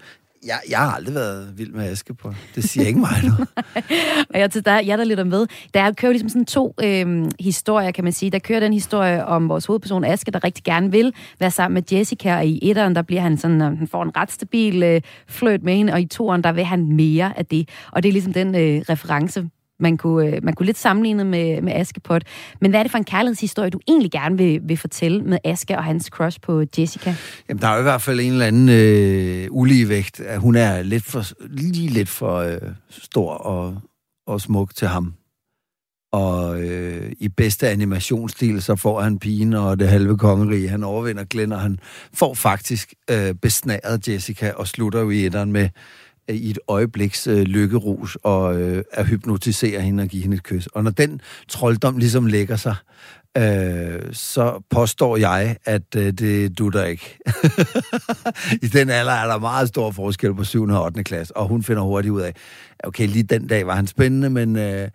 [0.46, 2.34] jeg, jeg har aldrig været vild med aske på.
[2.54, 3.48] Det siger ikke mig noget.
[4.30, 8.04] og jeg, der, jeg der lytter med, der kører ligesom sådan to øh, historier, kan
[8.04, 8.30] man sige.
[8.30, 11.82] Der kører den historie om vores hovedperson Aske, der rigtig gerne vil være sammen med
[11.92, 15.00] Jessica, og i etteren, der bliver han sådan, øh, han får en ret stabil øh,
[15.28, 17.68] fløjt med hende, og i toeren, der vil han mere af det.
[17.92, 19.48] Og det er ligesom den øh, reference,
[19.84, 22.22] man kunne, øh, man kunne lidt sammenligne med, med Askepot.
[22.60, 25.76] Men hvad er det for en kærlighedshistorie, du egentlig gerne vil, vil fortælle med Aske
[25.76, 27.14] og hans crush på Jessica?
[27.48, 30.20] Jamen, der er jo i hvert fald en eller anden øh, uligevægt.
[30.20, 32.58] at Hun er lidt for, lige lidt for øh,
[32.90, 33.76] stor og,
[34.26, 35.14] og smuk til ham.
[36.12, 40.68] Og øh, i bedste animationsstil, så får han pigen og det halve kongerige.
[40.68, 41.78] Han overvinder Glenn, og han
[42.12, 45.68] får faktisk øh, besnæret Jessica og slutter jo i etteren med
[46.30, 50.42] Øh, i et øjebliks øh, lykkerus og øh, at hypnotisere hende og give hende et
[50.42, 50.66] kys.
[50.66, 52.76] Og når den trolddom ligesom lægger sig,
[53.36, 57.18] øh, så påstår jeg, at øh, det dutter ikke.
[58.64, 60.62] I den alder er der meget stor forskel på 7.
[60.62, 61.04] og 8.
[61.04, 62.34] klasse, og hun finder hurtigt ud af,
[62.84, 64.88] okay, lige den dag var han spændende, men øh,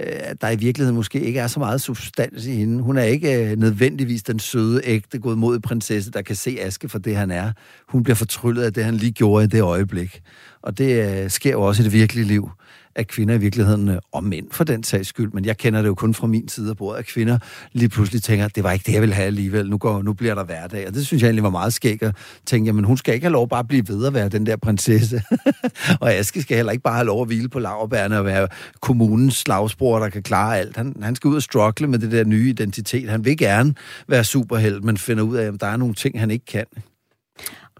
[0.00, 2.82] at der i virkeligheden måske ikke er så meget substans i hende.
[2.82, 6.98] Hun er ikke øh, nødvendigvis den søde, ægte, godmodige prinsesse, der kan se Aske for
[6.98, 7.52] det, han er.
[7.88, 10.22] Hun bliver fortryllet af det, han lige gjorde i det øjeblik.
[10.62, 12.50] Og det øh, sker jo også i det virkelige liv,
[12.96, 15.88] at kvinder i virkeligheden, øh, og mænd for den sags skyld, men jeg kender det
[15.88, 17.38] jo kun fra min side af bordet, at kvinder
[17.72, 20.34] lige pludselig tænker, det var ikke det, jeg ville have alligevel, nu, går, nu bliver
[20.34, 20.86] der hverdag.
[20.86, 23.32] Og det synes jeg egentlig var meget skægt at tænke, jamen hun skal ikke have
[23.32, 25.22] lov bare at blive ved at være den der prinsesse.
[26.00, 28.48] og Aske skal heller ikke bare have lov at hvile på laverbærene og være
[28.80, 30.76] kommunens slagsbror, der kan klare alt.
[30.76, 33.10] Han, han skal ud og struggle med det der nye identitet.
[33.10, 33.74] Han vil gerne
[34.08, 36.66] være superheld, men finder ud af, at der er nogle ting, han ikke kan.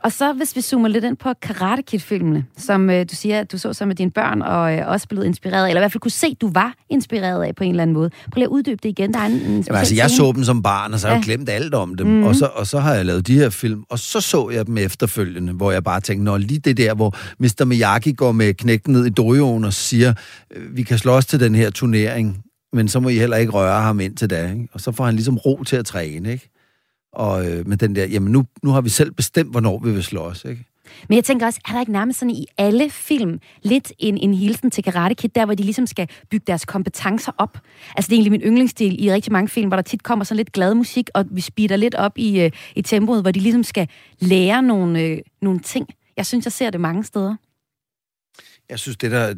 [0.05, 3.53] Og så hvis vi zoomer lidt ind på Karate Kid-filmene, som øh, du siger, at
[3.53, 6.01] du så sammen med dine børn, og øh, også blev inspireret eller i hvert fald
[6.01, 8.11] kunne se, du var inspireret af på en eller anden måde.
[8.11, 9.15] Prøv lige at uddybe det igen.
[9.15, 10.27] Der er en, en Jamen, altså, jeg scene.
[10.27, 11.25] så dem som barn, og så har jeg Ja.
[11.35, 12.07] glemt alt om dem.
[12.07, 12.15] Mhm.
[12.15, 12.29] Mm-hmm.
[12.29, 14.79] Og, så, og så har jeg lavet de her film, og så så jeg dem
[14.79, 17.65] efterfølgende, hvor jeg bare tænkte, når lige det der, hvor Mr.
[17.65, 20.15] Miyagi går med knægten ned i dojoen og siger,
[20.57, 22.39] "Øh, vi kan slås til den her turnering,
[22.73, 24.51] men så må I heller ikke røre ham ind til da.
[24.53, 24.69] Ikke?
[24.73, 26.51] Og så får han ligesom ro til at træne, ikke?
[27.13, 30.05] Og øh, med den der, jamen nu, nu har vi selv bestemt, hvornår vi vil
[30.05, 30.65] slås, ikke?
[31.09, 34.35] Men jeg tænker også, er der ikke nærmest sådan i alle film lidt en, en
[34.35, 37.59] hilsen til Karate Kid, der hvor de ligesom skal bygge deres kompetencer op?
[37.97, 40.37] Altså det er egentlig min yndlingsstil i rigtig mange film, hvor der tit kommer sådan
[40.37, 43.63] lidt glad musik, og vi speeder lidt op i, øh, i tempoet, hvor de ligesom
[43.63, 43.89] skal
[44.21, 45.89] lære nogle, øh, nogle ting.
[46.17, 47.37] Jeg synes, jeg ser det mange steder.
[48.71, 49.35] Jeg synes, det der,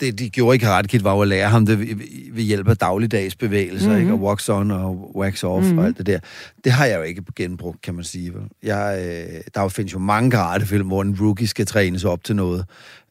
[0.00, 1.86] det de gjorde i Karate Kid, var jo at lære ham det ved,
[2.32, 4.00] ved hjælp af dagligdags bevægelser, mm-hmm.
[4.00, 4.12] ikke?
[4.12, 5.78] Og wax on og wax off mm-hmm.
[5.78, 6.18] og alt det der.
[6.64, 8.34] Det har jeg jo ikke genbrugt, kan man sige.
[8.34, 8.42] Vel?
[8.62, 12.64] Jeg, øh, der findes jo mange karatefilm, hvor en rookie skal trænes op til noget.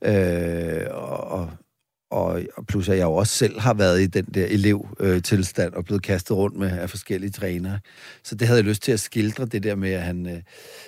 [0.05, 1.49] Øh, og,
[2.11, 5.77] og, og plus at jeg jo også selv har været i den der elevtilstand øh,
[5.77, 7.79] og blevet kastet rundt med af forskellige trænere.
[8.23, 10.27] Så det havde jeg lyst til at skildre, det der med, at han...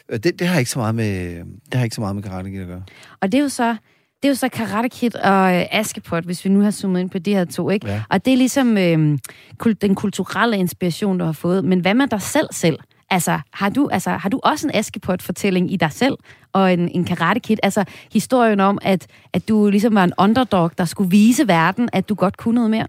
[0.10, 2.50] Øh, det, det, har ikke så meget med, det har ikke så meget med Karate
[2.50, 2.84] Kid at gøre.
[3.22, 3.76] Og det er jo så
[4.22, 7.10] det er jo så Karate Kid og øh, Askepot, hvis vi nu har zoomet ind
[7.10, 7.88] på de her to, ikke?
[7.88, 8.04] Ja.
[8.10, 9.18] Og det er ligesom øh,
[9.64, 11.66] kul- den kulturelle inspiration, du har fået.
[11.66, 12.80] Men hvad med dig selv selv?
[13.10, 16.18] Altså, har du, altså, har du også en Askepot-fortælling i dig selv,
[16.54, 17.58] og en, en Karate Kid?
[17.64, 22.10] Altså, historien om, at, at du ligesom var en underdog, der skulle vise verden, at
[22.10, 22.88] du godt kunne noget mere?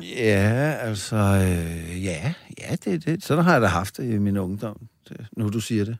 [0.00, 4.36] Ja, altså, øh, ja, ja det, det, sådan har jeg da haft det i min
[4.36, 4.76] ungdom,
[5.08, 5.96] det, nu du siger det.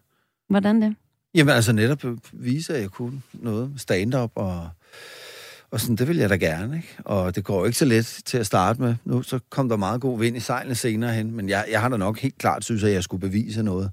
[0.48, 0.96] Hvordan det?
[1.34, 4.68] Jamen altså netop øh, vise, at jeg kunne noget stand-up, og,
[5.70, 6.88] og sådan, det vil jeg da gerne, ikke?
[7.04, 8.94] Og det går jo ikke så let til at starte med.
[9.04, 11.88] Nu så kom der meget god vind i sejlene senere hen, men jeg, jeg har
[11.88, 13.90] da nok helt klart synes, at jeg skulle bevise noget.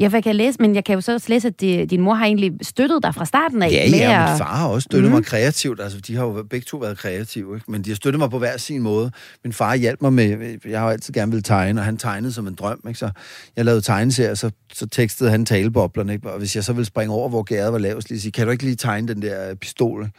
[0.00, 2.00] Ja, for jeg kan læse, men jeg kan jo så også læse, at de, din
[2.00, 3.70] mor har egentlig støttet dig fra starten af.
[3.70, 4.30] Ja, med ja, at...
[4.30, 5.14] min far har også støttet mm.
[5.14, 5.80] mig kreativt.
[5.80, 7.70] Altså, de har jo begge to været kreative, ikke?
[7.70, 9.10] men de har støttet mig på hver sin måde.
[9.44, 12.46] Min far hjalp mig med, jeg har altid gerne vil tegne, og han tegnede som
[12.46, 12.80] en drøm.
[12.88, 12.98] Ikke?
[12.98, 13.10] Så
[13.56, 16.12] jeg lavede tegneserier, så, så tekstede han taleboblerne.
[16.12, 16.30] Ikke?
[16.30, 18.52] Og hvis jeg så ville springe over, hvor gæret var lavest, lige sige, kan du
[18.52, 20.02] ikke lige tegne den der pistol?
[20.02, 20.18] Ikke?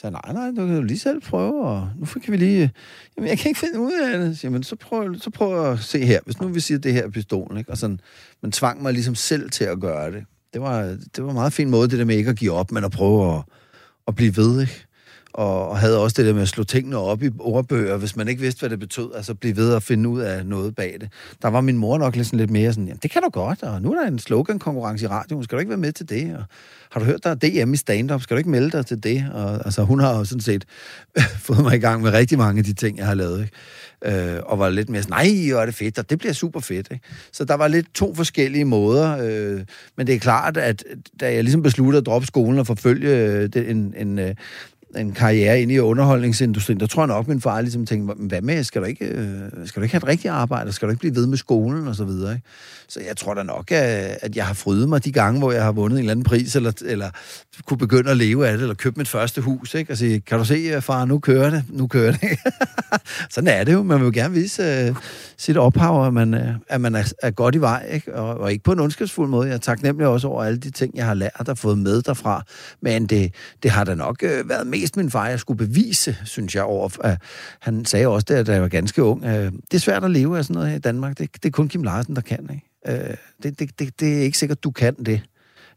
[0.00, 2.70] Så nej, nej, du kan jo lige selv prøve, og nu kan vi lige...
[3.16, 4.38] Jamen, jeg kan ikke finde ud af det.
[4.38, 6.20] Så, Jamen, så prøv, så prøv at se her.
[6.24, 7.70] Hvis nu vi siger, det her pistolen, ikke?
[7.70, 8.00] Og sådan,
[8.42, 10.24] man tvang mig ligesom selv til at gøre det.
[10.52, 12.72] Det var, det var en meget fin måde, det der med ikke at give op,
[12.72, 13.42] men at prøve at,
[14.08, 14.86] at blive ved, ikke?
[15.32, 18.40] Og havde også det der med at slå tingene op i ordbøger, hvis man ikke
[18.40, 21.08] vidste, hvad det betød, altså blive ved at finde ud af noget bag det.
[21.42, 23.62] Der var min mor nok lidt, sådan lidt mere sådan, jamen det kan du godt,
[23.62, 26.36] og nu er der en slogan-konkurrence i radioen, skal du ikke være med til det?
[26.36, 26.44] Og
[26.90, 29.26] har du hørt, der er DM i stand-up, skal du ikke melde dig til det?
[29.32, 30.64] Og, altså hun har jo sådan set
[31.46, 33.52] fået mig i gang med rigtig mange af de ting, jeg har lavet, ikke?
[34.04, 36.60] Øh, og var lidt mere sådan, nej, hvor er det fedt, og det bliver super
[36.60, 36.88] fedt.
[36.90, 37.04] Ikke?
[37.32, 39.60] Så der var lidt to forskellige måder, øh,
[39.96, 40.84] men det er klart, at
[41.20, 44.34] da jeg ligesom besluttede at droppe skolen og forfølge øh, en, en, øh,
[44.96, 48.64] en karriere ind i underholdningsindustrien, der tror jeg nok, min far ligesom tænkte, hvad med,
[48.64, 50.72] skal du ikke, øh, skal du ikke have et rigtigt arbejde?
[50.72, 51.88] Skal du ikke blive ved med skolen?
[51.88, 52.46] Og så videre, ikke?
[52.88, 55.72] Så jeg tror da nok, at jeg har frydet mig de gange, hvor jeg har
[55.72, 57.10] vundet en eller anden pris, eller, eller
[57.66, 59.92] kunne begynde at leve af det, eller købe mit første hus, ikke?
[59.92, 62.38] Og sige, kan du se, øh, far, nu kører det, nu kører det.
[63.34, 63.82] Sådan er det jo.
[63.82, 64.96] Man vil jo gerne vise uh,
[65.36, 68.14] sit ophav, at man, uh, at man er, er godt i vej, ikke?
[68.14, 69.48] Og, og ikke på en ondskabsfuld måde.
[69.48, 72.44] Jeg er taknemmelig også over alle de ting, jeg har lært og fået med derfra.
[72.82, 76.54] Men det, det har da nok uh, været mest min far, jeg skulle bevise, synes
[76.54, 76.88] jeg, over.
[77.04, 77.18] At
[77.60, 79.24] han sagde også det, da jeg var ganske ung.
[79.24, 81.18] Øh, det er svært at leve af sådan noget her i Danmark.
[81.18, 83.08] Det, det er kun Kim Larsen, der kan, ikke?
[83.10, 85.20] Øh, det, det, det, det er ikke sikkert, du kan det.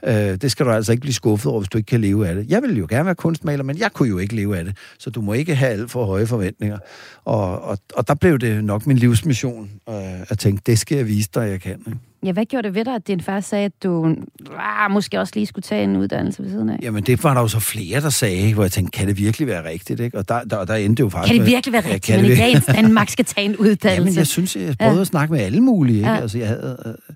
[0.07, 2.35] Øh, det skal du altså ikke blive skuffet over, hvis du ikke kan leve af
[2.35, 2.45] det.
[2.49, 4.77] Jeg vil jo gerne være kunstmaler, men jeg kunne jo ikke leve af det.
[4.99, 6.77] Så du må ikke have alt for høje forventninger.
[7.25, 9.95] Og, og, og der blev det nok min livsmission øh,
[10.29, 11.79] at tænke, det skal jeg vise dig, jeg kan.
[11.87, 11.99] Ikke?
[12.23, 14.15] Ja, hvad gjorde det ved dig, at din far sagde, at du
[14.57, 16.77] ah, måske også lige skulle tage en uddannelse ved siden af?
[16.81, 19.47] Jamen, det var der jo så flere, der sagde, hvor jeg tænkte, kan det virkelig
[19.47, 19.99] være rigtigt?
[19.99, 20.17] Ikke?
[20.17, 21.33] Og der, der, der endte jo faktisk...
[21.33, 24.01] Kan det virkelig være rigtigt, ja, men i dagens Danmark skal tage en uddannelse?
[24.01, 25.01] Jamen, jeg synes, jeg prøvede ja.
[25.01, 25.97] at snakke med alle mulige.
[25.97, 26.09] Ikke?
[26.09, 26.21] Ja.
[26.21, 26.77] Altså, jeg havde...
[26.85, 27.15] Øh,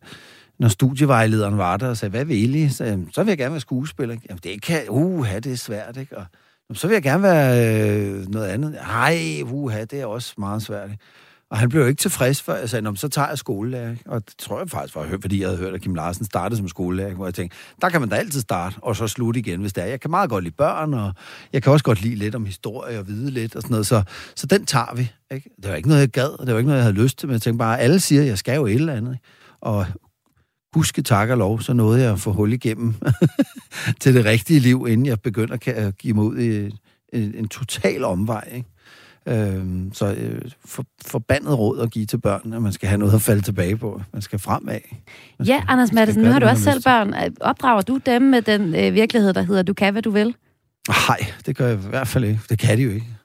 [0.60, 2.70] når studievejlederen var der og sagde, hvad vil I?
[2.70, 4.16] Så, jamen, så vil jeg gerne være skuespiller.
[4.30, 6.18] Jamen, det kan, uha, det er svært, ikke?
[6.18, 6.26] Og,
[6.70, 8.78] jamen, så vil jeg gerne være øh, noget andet.
[8.86, 10.90] Hej, uha, det er også meget svært.
[10.90, 11.04] Ikke?
[11.50, 13.92] Og han blev jo ikke tilfreds, for jeg sagde, så tager jeg skolelærer.
[13.92, 14.04] Ikke?
[14.06, 16.68] Og det tror jeg faktisk var, fordi jeg havde hørt, at Kim Larsen startede som
[16.68, 19.74] skolelærer, hvor jeg tænkte, der kan man da altid starte, og så slutte igen, hvis
[19.74, 19.88] det er.
[19.88, 21.14] Jeg kan meget godt lide børn, og
[21.54, 24.04] jeg kan også godt lide lidt om historie og vide lidt og sådan noget, så,
[24.36, 25.12] så den tager vi.
[25.32, 25.50] Ikke?
[25.62, 27.28] Det var ikke noget, jeg gad, og det var ikke noget, jeg havde lyst til,
[27.28, 29.12] men jeg tænkte bare, alle siger, at jeg skal jo et eller andet.
[29.14, 29.26] Ikke?
[29.62, 29.86] Og
[30.76, 32.96] huske tak og lov, så nåede jeg at få hul igennem
[34.02, 36.66] til det rigtige liv, inden jeg begynder at give mig ud i
[37.14, 38.50] en, en total omvej.
[38.56, 38.70] Ikke?
[39.28, 43.14] Øhm, så øh, for, forbandet råd at give til børn, at man skal have noget
[43.14, 44.02] at falde tilbage på.
[44.14, 44.80] Man skal fremad.
[45.40, 47.14] Man ja, skal, Anders Madsen, nu har du også selv børn.
[47.42, 50.36] Opdrager du dem med den øh, virkelighed, der hedder, du kan, hvad du vil?
[50.88, 52.40] Nej, det gør jeg i hvert fald ikke.
[52.50, 53.17] Det kan de jo ikke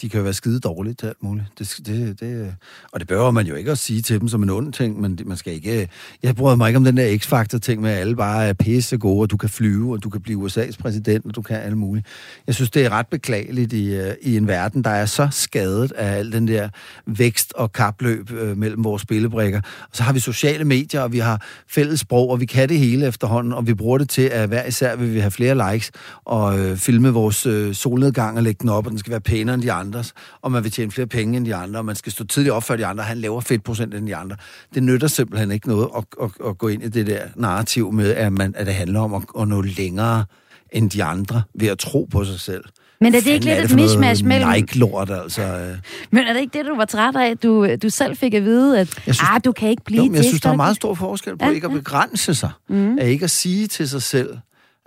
[0.00, 1.46] de kan jo være skide dårlige til alt muligt.
[1.58, 2.54] Det, det, det,
[2.92, 5.18] og det behøver man jo ikke at sige til dem som en ond ting, men
[5.26, 5.88] man skal ikke...
[6.22, 9.20] Jeg bryder mig ikke om den der X-Factor-ting med, at alle bare er pisse gode,
[9.22, 12.06] og du kan flyve, og du kan blive USA's præsident, og du kan alt muligt.
[12.46, 15.92] Jeg synes, det er ret beklageligt i, øh, i en verden, der er så skadet
[15.92, 16.68] af al den der
[17.06, 19.60] vækst og kapløb øh, mellem vores spillebrikker.
[19.82, 22.78] Og så har vi sociale medier, og vi har fælles sprog, og vi kan det
[22.78, 25.90] hele efterhånden, og vi bruger det til, at hver især vil vi have flere likes,
[26.24, 29.54] og øh, filme vores øh, solnedgang og lægge den op, og den skal være pænere
[29.54, 32.12] end de andres, og man vil tjene flere penge end de andre, og man skal
[32.12, 34.36] stå tidligt op for de andre, han laver fedtprocent end de andre.
[34.74, 38.14] Det nytter simpelthen ikke noget at, at, at gå ind i det der narrativ med,
[38.14, 40.24] at, man, at det handler om at, at nå længere
[40.72, 42.64] end de andre ved at tro på sig selv.
[43.00, 44.50] Men er det ikke lidt et mismatch mellem...
[44.50, 45.76] Nike-lort, altså.
[46.10, 48.80] Men er det ikke det, du var træt af, du, du selv fik at vide,
[48.80, 51.38] at synes, ah, du kan ikke blive jo, jeg synes, der er meget stor forskel
[51.38, 52.50] på ja, ikke at begrænse sig.
[52.68, 52.98] Mm.
[52.98, 54.38] At ikke at sige til sig selv,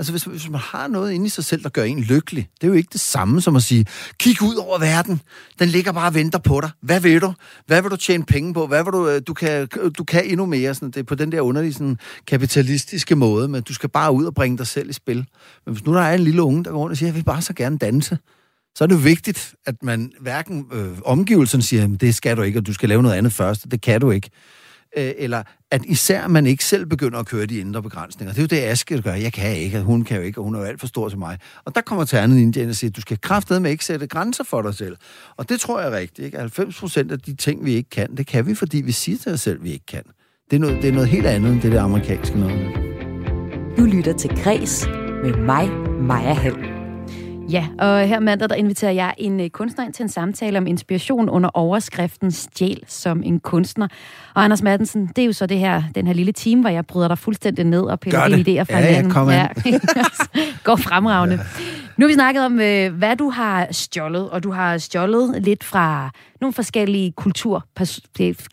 [0.02, 2.64] Altså, hvis, hvis man har noget inde i sig selv, der gør en lykkelig, det
[2.64, 3.86] er jo ikke det samme som at sige,
[4.20, 5.22] kig ud over verden,
[5.60, 6.70] den ligger bare og venter på dig.
[6.82, 7.34] Hvad vil du?
[7.68, 8.68] Hvad vil du tjene penge på?
[8.68, 10.74] Hvad vil du, øh, du, kan, du kan endnu mere.
[10.74, 14.26] Sådan, det er på den der underlige sådan, kapitalistiske måde, men du skal bare ud
[14.26, 15.26] og bringe dig selv i spil.
[15.66, 17.24] Men hvis nu der er en lille unge, der går rundt og siger, jeg vil
[17.24, 18.18] bare så gerne danse,
[18.76, 22.68] så er det vigtigt, at man hverken øh, omgivelsen siger, det skal du ikke, og
[22.68, 24.30] du skal lave noget andet først, det kan du ikke
[24.98, 28.34] øh, eller at især man ikke selv begynder at køre de indre begrænsninger.
[28.34, 29.14] Det er jo det, Aske gør.
[29.14, 31.20] Jeg kan ikke, hun kan jo ikke, og hun er jo alt for stor til
[31.20, 31.38] mig.
[31.66, 34.76] Og der kommer Ternet ind og siger, du skal kraftedeme ikke sætte grænser for dig
[34.76, 34.98] selv.
[35.38, 36.26] Og det tror jeg er rigtigt.
[36.26, 36.38] Ikke?
[36.38, 39.32] 90 procent af de ting, vi ikke kan, det kan vi, fordi vi siger til
[39.32, 40.04] os selv, at vi ikke kan.
[40.50, 42.76] Det er noget, det er noget helt andet end det der amerikanske noget.
[43.78, 44.88] Du lytter til Græs
[45.24, 45.70] med mig,
[46.02, 46.81] Maja Hall.
[47.52, 50.68] Ja, og her mandag, der inviterer jeg en øh, kunstner ind til en samtale om
[50.68, 53.88] inspiration under overskriften Stjæl som en kunstner.
[54.36, 56.86] Og Anders Madsensen, det er jo så det her, den her lille team, hvor jeg
[56.86, 59.12] bryder dig fuldstændig ned og piller dine idéer fra ja, hinanden.
[59.12, 59.48] Ja, kom ja,
[60.64, 61.36] Går fremragende.
[61.36, 61.42] Ja.
[62.02, 65.64] Nu har vi snakket om, øh, hvad du har stjålet, og du har stjålet lidt
[65.64, 66.12] fra
[66.42, 67.66] nogle forskellige kultur,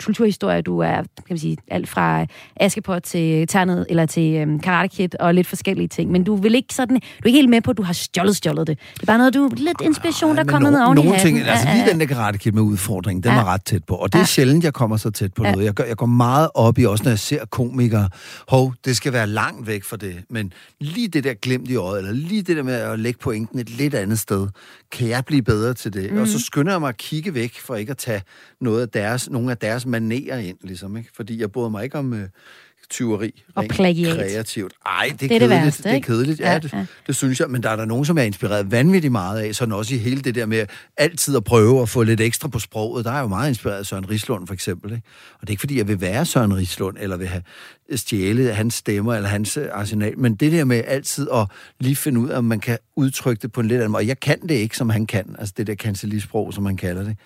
[0.04, 0.60] kulturhistorier.
[0.60, 5.08] Du er, kan man sige, alt fra Askepot til Ternet, eller til um, Karate Kid,
[5.20, 6.10] og lidt forskellige ting.
[6.10, 8.36] Men du vil ikke sådan, du er ikke helt med på, at du har stjålet
[8.36, 8.78] stjålet det.
[8.94, 11.68] Det er bare noget, du lidt inspiration, der kommer ned oven nogle i ting, altså
[11.74, 13.36] lige den der Karate Kid med udfordring, den ja.
[13.36, 13.94] var ret tæt på.
[13.94, 14.26] Og det er ja.
[14.26, 15.52] sjældent, jeg kommer så tæt på ja.
[15.52, 15.64] noget.
[15.64, 18.08] Jeg, gør, jeg går meget op i, også når jeg ser komikere,
[18.48, 20.16] hov, det skal være langt væk fra det.
[20.30, 23.58] Men lige det der glemt i øjet, eller lige det der med at lægge pointen
[23.58, 24.48] et lidt andet sted,
[24.92, 26.12] kan jeg blive bedre til det?
[26.12, 26.18] Mm.
[26.18, 26.40] Og så mhm.
[26.40, 28.22] skynder jeg mig at kigge væk, for ikke at tage
[28.60, 31.10] noget af deres, nogle af deres manerer ind, ligesom, ikke?
[31.14, 32.14] Fordi jeg bryder mig ikke om...
[32.14, 32.28] Øh,
[32.90, 33.42] tyveri.
[33.54, 34.16] Og plagiat.
[34.16, 34.72] Kreativt.
[34.86, 35.40] Ej, det er, det er kedeligt.
[35.40, 36.86] Det, værste, det er kedeligt, ja, ja, det, ja.
[37.06, 37.50] det synes jeg.
[37.50, 40.20] Men der er der nogen, som er inspireret vanvittigt meget af, sådan også i hele
[40.20, 43.04] det der med altid at prøve at få lidt ekstra på sproget.
[43.04, 44.92] Der er jo meget inspireret af Søren Rislund, for eksempel.
[44.92, 45.06] Ikke?
[45.34, 47.42] Og det er ikke, fordi jeg vil være Søren Rislund, eller vil have
[47.96, 50.18] stjælet hans stemmer, eller hans øh, arsenal.
[50.18, 51.46] Men det der med altid at
[51.80, 54.00] lige finde ud af, om man kan udtrykke det på en lidt anden måde.
[54.00, 55.36] Og jeg kan det ikke, som han kan.
[55.38, 57.16] Altså det der kancelisprog, som man kalder det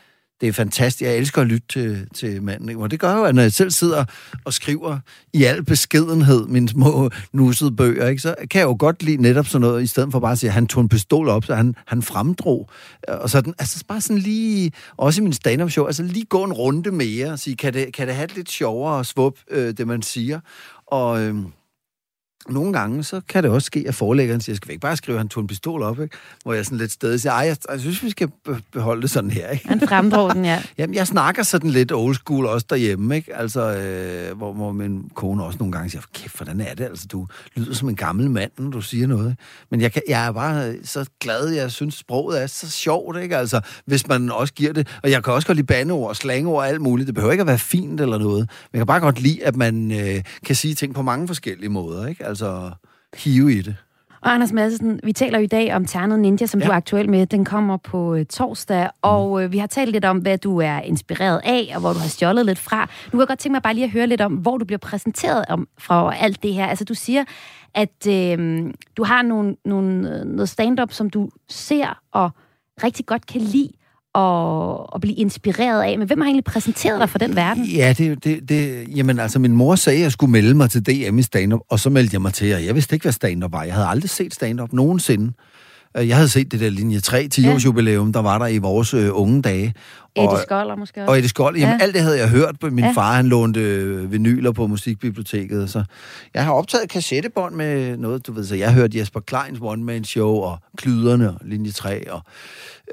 [0.43, 1.03] det er fantastisk.
[1.03, 2.77] Jeg elsker at lytte til, til manden.
[2.77, 4.05] Og det gør jo, at når jeg selv sidder
[4.45, 4.99] og skriver
[5.33, 9.47] i al beskedenhed mine små nussede bøger, ikke, så kan jeg jo godt lide netop
[9.47, 11.55] sådan noget, i stedet for bare at sige, at han tog en pistol op, så
[11.55, 12.71] han, han fremdrog.
[13.09, 16.53] Og sådan, altså bare sådan lige, også i min stand-up show, altså lige gå en
[16.53, 19.87] runde mere og sige, kan det, kan det have lidt sjovere at svup, øh, det
[19.87, 20.41] man siger?
[20.87, 21.23] Og...
[21.23, 21.35] Øh,
[22.49, 25.17] nogle gange, så kan det også ske, at forlæggeren siger, skal vi ikke bare skrive,
[25.17, 26.17] at han tog en pistol op, ikke?
[26.43, 28.29] Hvor jeg sådan lidt stadig siger, ej, jeg, jeg synes, vi skal
[28.73, 29.69] beholde det sådan her, ikke?
[29.69, 30.63] Han fremdrog den, ja.
[30.79, 33.37] Jamen, jeg snakker sådan lidt old school også derhjemme, ikke?
[33.37, 36.85] Altså, øh, hvor, hvor min kone også nogle gange siger, kæft, hvordan er det?
[36.85, 37.27] Altså, du
[37.57, 39.37] lyder som en gammel mand, når du siger noget.
[39.71, 43.37] Men jeg, kan, jeg er bare så glad, jeg synes, sproget er så sjovt, ikke?
[43.37, 44.89] Altså, hvis man også giver det.
[45.03, 47.07] Og jeg kan også godt lide bandeord, slangord og alt muligt.
[47.07, 48.39] Det behøver ikke at være fint eller noget.
[48.39, 51.69] Men jeg kan bare godt lide, at man øh, kan sige ting på mange forskellige
[51.69, 52.27] måder, ikke?
[52.33, 52.71] Altså
[53.15, 53.77] hive i det.
[54.21, 56.67] Og Anders Madsen, vi taler jo i dag om Ternet Ninja, som ja.
[56.67, 57.27] du er aktuel med.
[57.27, 58.99] Den kommer på uh, torsdag, mm.
[59.03, 61.99] og uh, vi har talt lidt om, hvad du er inspireret af, og hvor du
[61.99, 62.81] har stjålet lidt fra.
[62.81, 64.79] Nu kan jeg godt tænke mig bare lige at høre lidt om, hvor du bliver
[64.79, 66.67] præsenteret om fra alt det her.
[66.67, 67.25] Altså, du siger,
[67.75, 72.31] at uh, du har nogle, nogle, noget stand-up, som du ser og
[72.85, 73.71] rigtig godt kan lide
[74.15, 75.99] at, at blive inspireret af.
[75.99, 77.65] Men hvem har egentlig præsenteret dig for den verden?
[77.65, 80.87] Ja, det, det, det, jamen altså, min mor sagde, at jeg skulle melde mig til
[80.87, 83.53] DM i stand-up, og så meldte jeg mig til, og jeg vidste ikke, hvad stand-up
[83.53, 83.63] var.
[83.63, 85.33] Jeg havde aldrig set stand-up nogensinde.
[85.97, 88.59] Øh, jeg havde set det der linje 3 10 års jubilæum, der var der i
[88.59, 89.75] vores øh, unge dage.
[90.17, 91.11] Eddie Skoller måske også.
[91.11, 91.85] Og Eddie Skoller, jamen ja.
[91.85, 92.63] alt det havde jeg hørt.
[92.63, 92.91] Min ja.
[92.91, 95.71] far, han lånte øh, vinyler på musikbiblioteket.
[95.71, 95.85] Så
[96.35, 100.59] jeg har optaget kassettebånd med noget, du ved, så jeg hørte Jesper Kleins one-man-show, og
[100.77, 102.23] Klyderne, og linje 3, og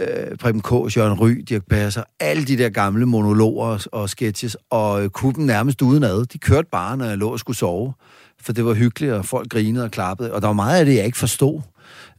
[0.01, 4.57] øh, Preben K., Jørgen Ry, Dirk Passer, alle de der gamle monologer og, og sketches,
[4.69, 6.25] og øh, kuppen nærmest udenad.
[6.25, 7.93] De kørte bare, når jeg lå og skulle sove,
[8.41, 10.95] for det var hyggeligt, og folk grinede og klappede, og der var meget af det,
[10.95, 11.61] jeg ikke forstod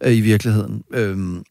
[0.04, 0.82] øh, i virkeligheden.
[0.94, 1.42] Øhm,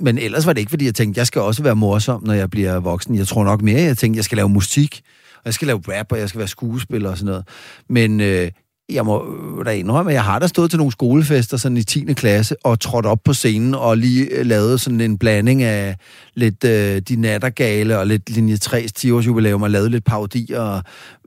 [0.00, 2.50] men ellers var det ikke, fordi jeg tænkte, jeg skal også være morsom, når jeg
[2.50, 3.14] bliver voksen.
[3.14, 5.02] Jeg tror nok mere, jeg tænkte, jeg skal lave musik,
[5.36, 7.48] og jeg skal lave rap, og jeg skal være skuespiller og sådan noget.
[7.88, 8.50] Men øh,
[8.88, 9.24] jeg må
[9.66, 12.04] da indrømme, at jeg har da stået til nogle skolefester sådan i 10.
[12.12, 15.96] klasse og trådt op på scenen og lige øh, lavet sådan en blanding af
[16.34, 20.82] lidt øh, De Nattergale og lidt Linje 3's 10-års jubilæum og lavet lidt parodier og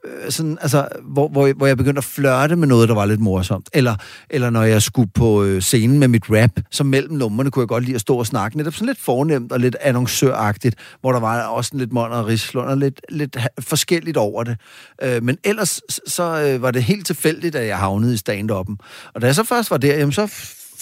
[0.08, 3.20] Øh, sådan, altså, hvor, hvor, hvor jeg begyndte at flørte med noget, der var lidt
[3.20, 3.70] morsomt.
[3.74, 3.96] Eller,
[4.30, 7.68] eller når jeg skulle på øh, scenen med mit rap, så mellem numrene kunne jeg
[7.68, 8.58] godt lide at stå og snakke.
[8.58, 12.68] Netop sådan lidt fornemt og lidt annoncøragtigt, hvor der var også lidt månd og rislund
[12.68, 14.58] og lidt, lidt forskelligt over det.
[15.04, 18.76] Øh, men ellers så øh, var det helt tilfældigt, at jeg havnede i stand-up'en.
[19.14, 20.28] Og da jeg så først var der, jamen, så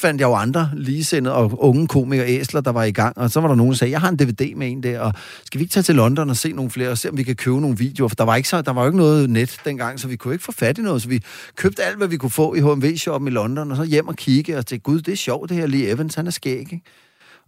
[0.06, 3.42] fandt jeg jo andre ligesindede og unge komikere æsler, der var i gang, og så
[3.42, 5.14] var der nogen, der sagde, jeg har en DVD med en der, og
[5.46, 7.36] skal vi ikke tage til London og se nogle flere, og se om vi kan
[7.36, 10.00] købe nogle videoer, for der var, ikke så, der var jo ikke noget net dengang,
[10.00, 11.24] så vi kunne ikke få fat i noget, så vi
[11.56, 14.58] købte alt, hvad vi kunne få i HMV-shoppen i London, og så hjem og kigge,
[14.58, 16.82] og tænkte, gud, det er sjovt det her, Lee Evans, han er skæg, ikke?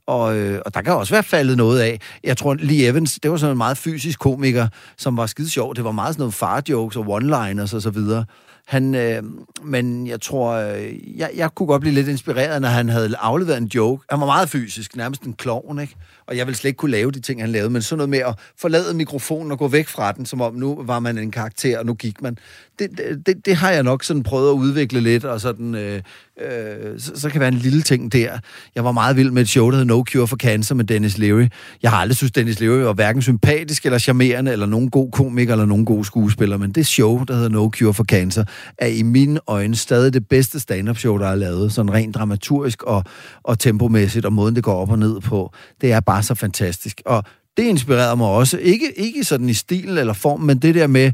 [0.07, 1.99] Og, øh, og der kan også være faldet noget af.
[2.23, 4.67] Jeg tror, Lee Evans, det var sådan en meget fysisk komiker,
[4.97, 5.75] som var skide sjov.
[5.75, 8.25] Det var meget sådan noget far-jokes og one-liners og så videre.
[8.67, 9.23] Han, øh,
[9.63, 13.57] men jeg tror, øh, jeg, jeg kunne godt blive lidt inspireret, når han havde afleveret
[13.57, 14.03] en joke.
[14.09, 15.95] Han var meget fysisk, nærmest en klovn, ikke?
[16.27, 18.19] Og jeg ville slet ikke kunne lave de ting, han lavede, men sådan noget med
[18.19, 21.79] at forlade mikrofonen og gå væk fra den, som om nu var man en karakter,
[21.79, 22.37] og nu gik man.
[22.79, 22.89] Det,
[23.25, 26.01] det, det har jeg nok sådan prøvet at udvikle lidt, og sådan, øh,
[26.41, 28.37] øh, så, så kan være en lille ting der.
[28.75, 31.17] Jeg var meget vild med et show, der hed No Cure for Cancer med Dennis
[31.17, 31.47] Leary.
[31.83, 35.53] Jeg har aldrig synes Dennis Leary var hverken sympatisk eller charmerende, eller nogen god komiker,
[35.53, 38.43] eller nogen god skuespiller, men det show, der hedder No Cure for Cancer,
[38.77, 42.83] er i mine øjne stadig det bedste stand-up show, der er lavet, sådan rent dramaturgisk
[42.83, 43.03] og,
[43.43, 45.53] og tempomæssigt, og måden det går op og ned på.
[45.81, 47.01] Det er bare så fantastisk.
[47.05, 47.23] Og
[47.57, 48.57] det inspirerede mig også.
[48.57, 51.11] Ikke, ikke sådan i stil eller form, men det der med,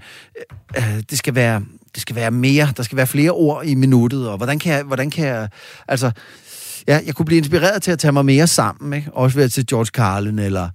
[0.77, 1.61] øh, det skal være
[1.93, 4.83] det skal være mere, der skal være flere ord i minuttet, og hvordan kan jeg,
[4.83, 5.47] hvordan kan jeg
[5.87, 6.11] altså,
[6.87, 9.09] ja, jeg kunne blive inspireret til at tage mig mere sammen, ikke?
[9.13, 10.69] Også ved at til George Carlin, eller,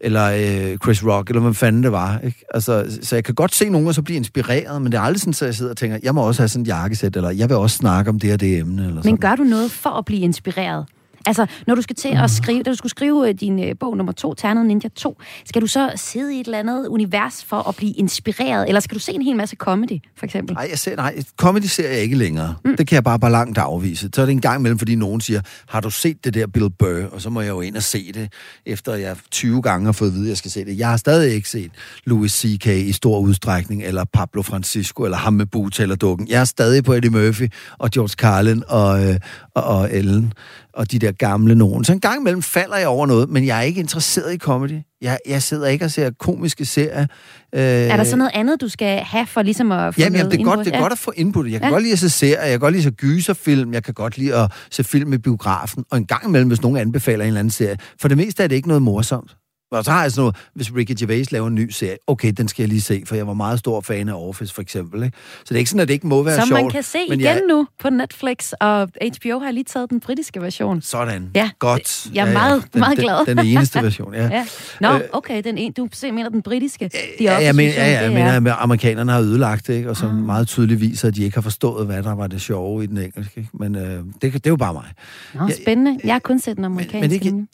[0.00, 2.44] eller øh, Chris Rock, eller hvad fanden det var, ikke?
[2.54, 5.20] Altså, så jeg kan godt se nogen, og så blive inspireret, men det er aldrig
[5.20, 7.48] sådan, at jeg sidder og tænker, jeg må også have sådan et jakkesæt, eller jeg
[7.48, 9.16] vil også snakke om det og det emne, eller Men sådan.
[9.16, 10.86] gør du noget for at blive inspireret?
[11.26, 13.96] Altså, når du skal til at skrive, da du skulle skrive øh, din øh, bog
[13.96, 17.68] nummer to, Ternet Ninja 2, skal du så sidde i et eller andet univers for
[17.68, 20.54] at blive inspireret, eller skal du se en hel masse comedy, for eksempel?
[20.54, 22.54] Nej, jeg ser, nej, comedy ser jeg ikke længere.
[22.64, 22.76] Mm.
[22.76, 24.10] Det kan jeg bare bare langt afvise.
[24.14, 26.70] Så er det en gang imellem, fordi nogen siger, har du set det der Bill
[26.70, 27.06] Burr?
[27.12, 28.32] Og så må jeg jo ind og se det,
[28.66, 30.78] efter jeg 20 gange har fået at vide, at jeg skal se det.
[30.78, 31.70] Jeg har stadig ikke set
[32.04, 32.66] Louis C.K.
[32.66, 36.28] i stor udstrækning, eller Pablo Francisco, eller ham med bugtalerdukken.
[36.28, 39.16] Jeg er stadig på Eddie Murphy, og George Carlin, og, øh,
[39.54, 40.32] og, og Ellen,
[40.74, 41.84] og de der gamle nogen.
[41.84, 44.78] Så en gang imellem falder jeg over noget, men jeg er ikke interesseret i comedy.
[45.02, 47.06] Jeg, jeg sidder ikke og ser komiske serier.
[47.54, 50.32] Øh, Er der så noget andet, du skal have for ligesom at få Jamen, jamen,
[50.32, 51.44] det er, godt, det er godt at få input.
[51.46, 51.66] Jeg kan Ja.
[51.66, 51.72] ja.
[51.72, 54.18] godt lide at se serier, jeg kan godt lide at se gyserfilm, jeg kan godt
[54.18, 57.38] lide at se film i biografen, og en gang imellem, hvis nogen anbefaler en eller
[57.40, 57.76] anden serie.
[58.00, 59.36] For det meste er det ikke noget morsomt.
[59.72, 62.48] Og så har jeg sådan noget, hvis Ricky Gervais laver en ny serie, okay, den
[62.48, 65.02] skal jeg lige se, for jeg var meget stor fan af Office, for eksempel.
[65.02, 65.16] Ikke?
[65.38, 66.60] Så det er ikke sådan, at det ikke må være Som sjovt.
[66.62, 70.00] man kan se men igen jeg, nu på Netflix, og HBO har lige taget den
[70.00, 70.82] britiske version.
[70.82, 71.30] Sådan.
[71.34, 72.06] Ja, Godt.
[72.14, 73.26] jeg er meget- den, meget den, glad.
[73.26, 74.28] Den, den eneste version, ja.
[74.36, 74.46] Ja.
[74.80, 76.90] Nå, Øh, okay, den en, du mener den britiske.
[77.18, 79.74] De Ja, jeg mener, ja, ja, jeg det mener, er- at amerikanerne har ødelagt det,
[79.74, 79.90] ikke?
[79.90, 80.16] og som Ah.
[80.16, 82.98] meget tydeligt viser, at de ikke har forstået, hvad der var det sjove i den
[82.98, 83.32] engelske.
[83.40, 83.50] Ikke?
[83.52, 84.84] Men øh, det, det er jo bare mig.
[85.34, 85.98] Nå, Ja, spændende.
[86.04, 87.00] Jeg har kun set den amerikanske.
[87.00, 87.46] men ikke- nu.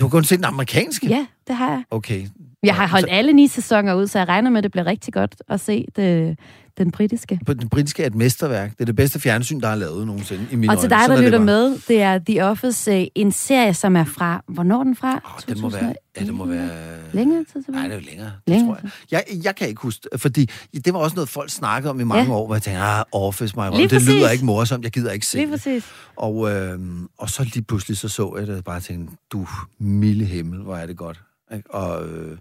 [0.00, 1.08] Du har kun set den amerikanske?
[1.08, 1.84] Ja, det har jeg.
[1.90, 2.28] Okay.
[2.64, 5.14] Jeg har holdt alle ni sæsoner ud, så jeg regner med, at det bliver rigtig
[5.14, 6.38] godt at se det,
[6.78, 7.40] den britiske.
[7.46, 8.70] På den britiske er et mesterværk.
[8.70, 10.96] Det er det bedste fjernsyn, der er lavet nogensinde i mine Og til øjne.
[10.96, 14.04] dig, Sådan der er lytter med, det er The Office, øh, en serie, som er
[14.04, 14.42] fra...
[14.48, 15.12] Hvornår er den fra?
[15.14, 15.94] Åh, den må være...
[16.20, 16.68] Ja, det må være...
[17.12, 17.80] Længere tid tilbage?
[17.80, 18.26] Nej, det er jo længere.
[18.26, 18.78] Det Længere tror
[19.10, 19.24] jeg.
[19.28, 19.44] jeg.
[19.44, 20.50] Jeg kan ikke huske fordi
[20.84, 22.30] det var også noget, folk snakkede om i mange Ja.
[22.30, 25.36] år, hvor jeg tænkte, ah, Office, mig det lyder ikke morsomt, jeg gider ikke se
[25.36, 25.52] Lige det.
[25.52, 25.84] præcis.
[26.16, 26.78] Og, øh,
[27.18, 29.46] og så lige pludselig så så jeg det, og bare tænkte, du
[29.78, 31.20] milde himmel, hvor er det godt.
[31.52, 31.74] Ikke?
[31.74, 32.38] Og, øh,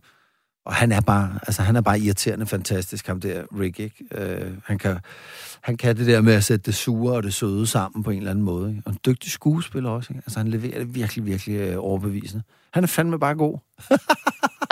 [0.65, 4.05] og han er bare, altså han er bare irriterende fantastisk, ham der Rick, ikke?
[4.11, 4.99] Øh, han, kan,
[5.61, 8.17] han kan det der med at sætte det sure og det søde sammen på en
[8.17, 8.69] eller anden måde.
[8.69, 8.81] Ikke?
[8.85, 10.21] Og en dygtig skuespiller også, ikke?
[10.25, 12.43] Altså han leverer det virkelig, virkelig øh, overbevisende.
[12.73, 13.57] Han er fandme bare god.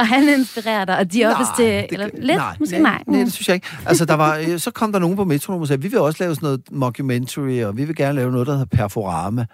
[0.02, 1.66] Og han inspirerer dig, og The Office til...
[1.66, 3.04] det Eller, lidt, måske nej.
[3.08, 3.68] Nej, det synes jeg ikke.
[3.86, 6.24] Altså, der var, øh, så kom der nogen på Metronom og sagde, vi vil også
[6.24, 9.46] lave sådan noget mockumentary, og vi vil gerne lave noget, der hedder Perforama.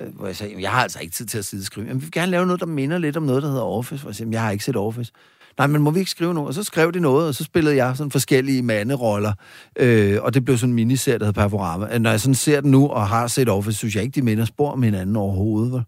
[0.00, 1.86] Øh, Hvor jeg sagde, jeg har altså ikke tid til at sidde og skrive.
[1.86, 4.02] Jamen, vi vil gerne lave noget, der minder lidt om noget, der hedder Office.
[4.02, 5.12] Hvor jeg sagde, jeg har ikke set Office.
[5.58, 6.48] Nej, men må vi ikke skrive noget?
[6.48, 9.32] Og så skrev de noget, og så spillede jeg sådan forskellige manderoller.
[9.76, 11.98] Øh, og det blev sådan en miniserie, der hedder Perforama.
[11.98, 14.44] Når jeg sådan ser den nu, og har set Office, synes jeg ikke, de minder
[14.44, 15.72] spor om hinanden overhovedet.
[15.72, 15.84] Vel?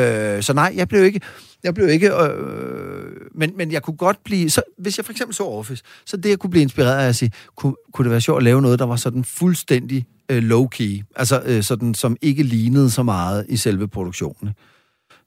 [0.00, 1.20] Øh, så nej, jeg blev ikke...
[1.64, 2.10] Jeg blev ikke...
[2.14, 4.50] Øh, men, men jeg kunne godt blive...
[4.50, 7.16] Så, hvis jeg for eksempel så Office, så det, jeg kunne blive inspireret af at
[7.16, 11.12] sige, kunne, kunne det være sjovt at lave noget, der var sådan fuldstændig øh, low-key.
[11.16, 14.54] Altså øh, sådan, som ikke lignede så meget i selve produktionen.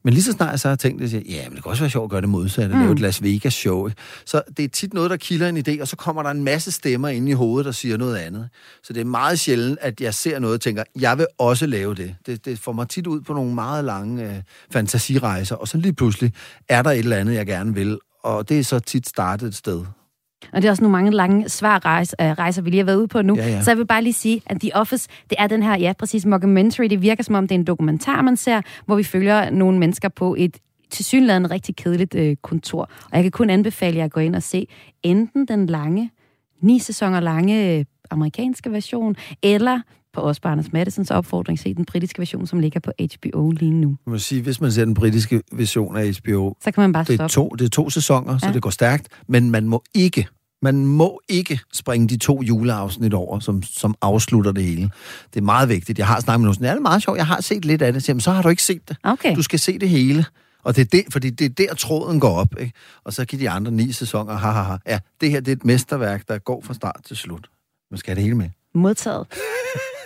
[0.04, 1.90] Men lige så snart jeg så har tænkt siger, ja, men det kan også være
[1.90, 2.82] sjovt at gøre det modsatte, mm.
[2.82, 3.88] lave et Las Vegas show.
[3.88, 4.02] Ikke?
[4.26, 6.72] Så det er tit noget, der kilder en idé, og så kommer der en masse
[6.72, 8.50] stemmer ind i hovedet, der siger noget andet.
[8.84, 11.96] Så det er meget sjældent, at jeg ser noget og tænker, jeg vil også lave
[11.96, 12.16] det.
[12.26, 14.36] Det, det får mig tit ud på nogle meget lange øh,
[14.72, 16.34] fantasirejser, og så lige pludselig
[16.70, 19.56] er der et eller andet, jeg gerne vil, og det er så tit startet et
[19.56, 19.86] sted.
[20.54, 22.98] Og det er også nogle mange lange svar rejser, øh, rejser vi lige har været
[22.98, 23.36] ude på nu.
[23.36, 23.62] Ja, ja.
[23.62, 26.26] Så jeg vil bare lige sige, at The Office, det er den her, ja, præcis,
[26.26, 26.86] mockumentary.
[26.86, 30.10] Det virker som om, det er en dokumentar, man ser, hvor vi følger nogle mennesker
[30.10, 30.58] på et
[30.90, 32.82] til synligheden rigtig kedeligt øh, kontor.
[32.82, 34.68] Og jeg kan kun anbefale jer at gå ind og se
[35.04, 36.12] enten den lange,
[36.62, 39.82] ni sæsoner lange øh, amerikanske version, eller
[40.14, 43.98] på også Barnes Madisons opfordring, se den britiske version, som ligger på HBO lige nu.
[44.06, 47.04] Jeg må sige, hvis man ser den britiske version af HBO, Så kan man bare
[47.04, 47.34] det er stoppe.
[47.34, 48.40] to, det er to sæsoner, ja.
[48.40, 50.28] så det går stærkt, men man må ikke
[50.64, 54.90] man må ikke springe de to juleafsnit over, som, som afslutter det hele.
[55.34, 56.00] Det er meget vigtigt.
[56.00, 57.94] Jeg har snakket med nogen, ja, det er meget sjovt, jeg har set lidt af
[57.94, 58.04] det.
[58.04, 58.98] Så, jamen, så har du ikke set det.
[59.04, 59.36] Okay.
[59.36, 60.26] Du skal se det hele.
[60.64, 62.60] Og det er det, fordi det er der, tråden går op.
[62.60, 62.74] Ikke?
[63.04, 64.78] Og så kan de andre ni sæsoner, ha, ha, ha.
[64.88, 67.50] Ja, det her det er et mesterværk, der går fra start til slut.
[67.92, 68.50] Man skal have det hele med.
[68.76, 69.28] Modtaget.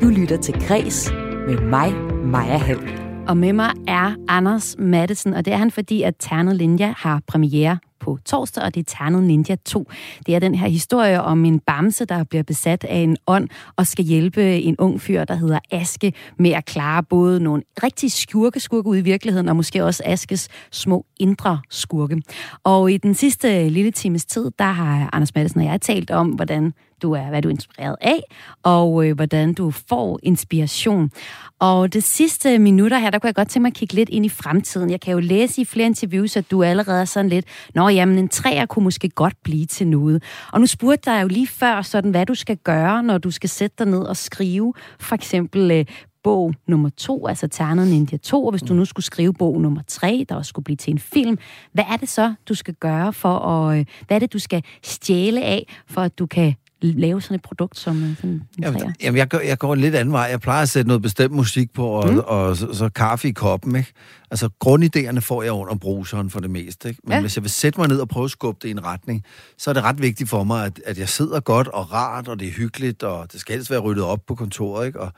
[0.00, 1.12] Du lytter til Græs
[1.46, 3.02] med mig, Maja Hall.
[3.28, 7.20] Og med mig er Anders Madsen, og det er han, fordi at Ternet Linja har
[7.26, 9.90] premiere på torsdag, og det er Ternet Ninja 2.
[10.26, 13.86] Det er den her historie om en bamse, der bliver besat af en ånd og
[13.86, 18.60] skal hjælpe en ung fyr, der hedder Aske, med at klare både nogle rigtig skurke
[18.60, 22.22] skurke ude i virkeligheden, og måske også Askes små indre skurke.
[22.64, 26.28] Og i den sidste lille times tid, der har Anders Madsen og jeg talt om,
[26.28, 26.72] hvordan
[27.02, 28.22] du er, hvad du er inspireret af,
[28.62, 31.10] og øh, hvordan du får inspiration.
[31.58, 34.26] Og det sidste minutter her, der kunne jeg godt tænke mig at kigge lidt ind
[34.26, 34.90] i fremtiden.
[34.90, 38.18] Jeg kan jo læse i flere interviews, at du allerede er sådan lidt, nå jamen,
[38.18, 40.22] en træer kunne måske godt blive til noget.
[40.52, 43.50] Og nu spurgte jeg jo lige før, sådan, hvad du skal gøre, når du skal
[43.50, 45.84] sætte dig ned og skrive, for eksempel øh,
[46.22, 49.82] bog nummer to, altså Ternet Ninja 2, og hvis du nu skulle skrive bog nummer
[49.88, 51.38] tre, der også skulle blive til en film,
[51.72, 54.64] hvad er det så, du skal gøre for at, øh, hvad er det, du skal
[54.82, 58.72] stjæle af, for at du kan lave sådan et produkt som øh, sådan en træer?
[58.72, 60.22] Jamen, jamen jeg, går, jeg går en lidt anden vej.
[60.22, 62.18] Jeg plejer at sætte noget bestemt musik på, og, mm.
[62.18, 63.92] og, og så, så kaffe i koppen, ikke?
[64.30, 67.00] Altså, grundidéerne får jeg under bruseren for det meste, ikke?
[67.04, 67.20] Men ja.
[67.20, 69.24] hvis jeg vil sætte mig ned og prøve at skubbe det i en retning,
[69.58, 72.40] så er det ret vigtigt for mig, at, at jeg sidder godt og rart, og
[72.40, 75.00] det er hyggeligt, og det skal helst være ryddet op på kontoret, ikke?
[75.00, 75.12] Og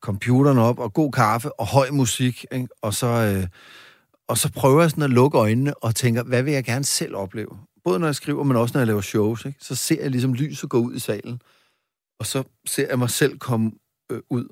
[0.00, 2.68] computeren op, og god kaffe, og høj musik, ikke?
[2.82, 3.46] Og så, øh,
[4.28, 7.16] og så prøver jeg sådan at lukke øjnene og tænker, hvad vil jeg gerne selv
[7.16, 7.48] opleve?
[7.84, 9.58] Både når jeg skriver, men også når jeg laver shows, ikke?
[9.60, 11.40] Så ser jeg ligesom lyset gå ud i salen,
[12.18, 13.72] og så ser jeg mig selv komme
[14.12, 14.44] øh, ud.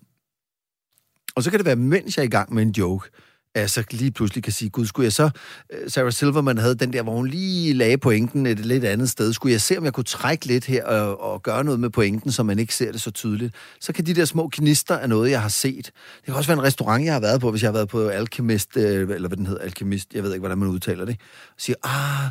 [1.37, 3.11] Og så kan det være, mens jeg er i gang med en joke,
[3.55, 5.31] at jeg så lige pludselig kan sige, gud, skulle jeg så...
[5.72, 9.33] øh, Sarah Silverman havde den der, hvor hun lige lagde pointen et lidt andet sted.
[9.33, 12.33] Skulle jeg se, om jeg kunne trække lidt her og, og gøre noget med pointen,
[12.33, 13.55] så man ikke ser det så tydeligt?
[13.81, 15.87] Så kan de der små knister af noget, jeg har set.
[16.16, 18.09] Det kan også være en restaurant, jeg har været på, hvis jeg har været på
[18.09, 21.16] Alchemist, øh, eller hvad den hedder, Alchemist, jeg ved ikke, hvordan man udtaler det.
[21.49, 22.31] Og siger, ah,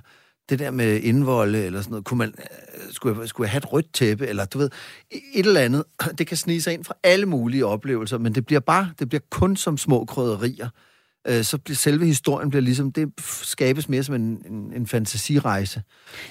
[0.50, 3.58] det der med indvolde eller sådan noget, kunne man, øh, skulle, jeg, skulle jeg have
[3.58, 4.70] et rødt tæppe, eller du ved,
[5.12, 5.84] et eller andet.
[6.18, 9.22] Det kan snige sig ind fra alle mulige oplevelser, men det bliver bare, det bliver
[9.30, 10.70] kun som små krydderier.
[11.28, 13.10] Øh, Så bliver selve historien bliver ligesom, det
[13.42, 15.82] skabes mere som en, en, en fantasirejse.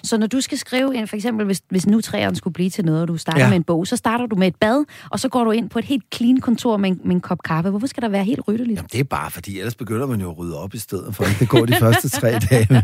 [0.02, 2.84] Så når du skal skrive ind, for eksempel hvis, hvis nu træerne skulle blive til
[2.84, 3.48] noget, og du starter ja.
[3.48, 5.78] Med en bog, så starter du med et bad, og så går du ind på
[5.78, 7.70] et helt clean kontor med en, med en kop kaffe.
[7.70, 8.76] Hvorfor skal der være helt ryddeligt?
[8.76, 11.24] Jamen, det er bare fordi, ellers begynder man jo at rydde op i stedet for.
[11.38, 12.82] Det går de første tre dage med.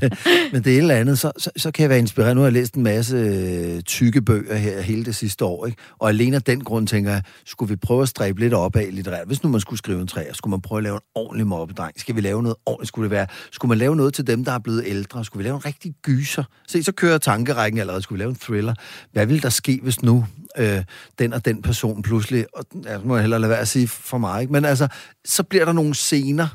[0.53, 2.35] Men det er et eller andet, så, så, så kan jeg være inspireret.
[2.37, 5.79] Nu har jeg læst en masse øh, tykke bøger her hele det sidste år, ikke?
[5.99, 8.89] Og alene af den grund tænker jeg, skulle vi prøve at stræbe lidt op af
[8.93, 9.27] litterært?
[9.27, 11.94] Hvis nu man skulle skrive en træer, skulle man prøve at lave en ordentlig mobbedreng?
[11.97, 12.89] Skal vi lave noget ordentligt?
[12.89, 15.25] Skulle, det være, skulle man lave noget til dem, der er blevet ældre?
[15.25, 16.45] Skulle vi lave en rigtig gyser?
[16.69, 18.03] Se, så kører tankerækken allerede.
[18.03, 18.75] Skulle vi lave en thriller?
[19.13, 20.27] Hvad ville der ske, hvis nu
[20.59, 20.85] øh,
[21.19, 22.47] den og den person pludselig...
[22.53, 24.53] Og, ja, må jeg hellere lade være at sige for mig, ikke?
[24.53, 24.89] Men altså,
[25.25, 26.49] så bliver der nogle scener,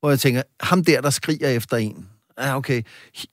[0.00, 2.06] hvor jeg tænker, ham der, der skriger efter en.
[2.40, 2.82] Ja, okay.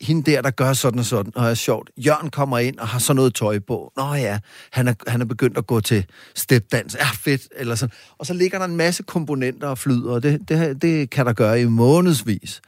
[0.01, 1.89] Hende der, der gør sådan og sådan, og er sjovt.
[1.97, 3.91] Jørgen kommer ind og har sådan noget tøj på.
[3.97, 4.39] Nå ja,
[4.71, 6.95] han er, han er begyndt at gå til stepdans.
[6.99, 7.41] Ja, fedt.
[7.55, 7.93] Eller sådan.
[8.17, 11.33] Og så ligger der en masse komponenter og flyder, og det, det, det kan der
[11.33, 12.61] gøre i månedsvis.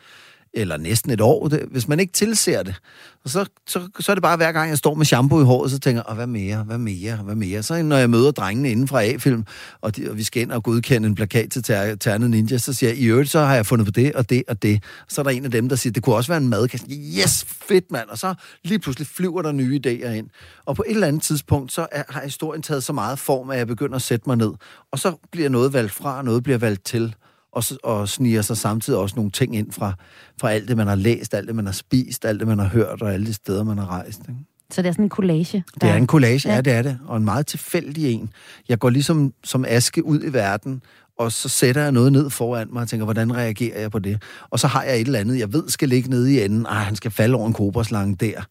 [0.58, 2.76] Eller næsten et år, det, hvis man ikke tilser det.
[3.24, 5.72] Og så, så, så er det bare hver gang, jeg står med shampoo i håret,
[5.72, 7.64] så tænker jeg, hvad mere, hvad mere, hvad mere.
[7.64, 9.45] Så når jeg møder drengene inden fra A-film,
[9.82, 12.74] og, de, og vi skal ind og godkende en plakat til Ter- Ternet Ninja, så
[12.74, 14.84] siger jeg, i øvrigt, så har jeg fundet på det og det og det.
[15.08, 16.88] Så er der en af dem, der siger, det kunne også være en madkasse.
[16.89, 18.10] Yes, fedt mand.
[18.10, 18.34] Og så
[18.64, 20.28] lige pludselig flyver der nye idéer ind.
[20.66, 23.58] Og på et eller andet tidspunkt, så er, har historien taget så meget form, at
[23.58, 24.51] jeg begynder at sætte mig ned.
[24.91, 27.16] Og så bliver noget valgt fra, og noget bliver valgt til
[27.56, 29.93] og, og sniger sig samtidig også nogle ting ind fra,
[30.41, 32.68] fra alt det, man har læst, alt det, man har spist, alt det, man har
[32.68, 34.20] hørt, og alle de steder, man har rejst.
[34.20, 34.39] Ikke?
[34.72, 35.64] Så det er sådan en collage?
[35.82, 36.49] Det er en collage, ja.
[36.49, 36.56] Ja.
[36.56, 36.99] ja, det er det.
[37.06, 38.30] Og en meget tilfældig en.
[38.70, 40.82] Jeg går ligesom som aske ud i verden,
[41.20, 44.22] og så sætter jeg noget ned foran mig og tænker, hvordan reagerer jeg på det?
[44.49, 46.66] Og så har jeg et eller andet, jeg ved skal ligge nede i enden.
[46.66, 48.41] Ej, han skal falde over en koberslange der.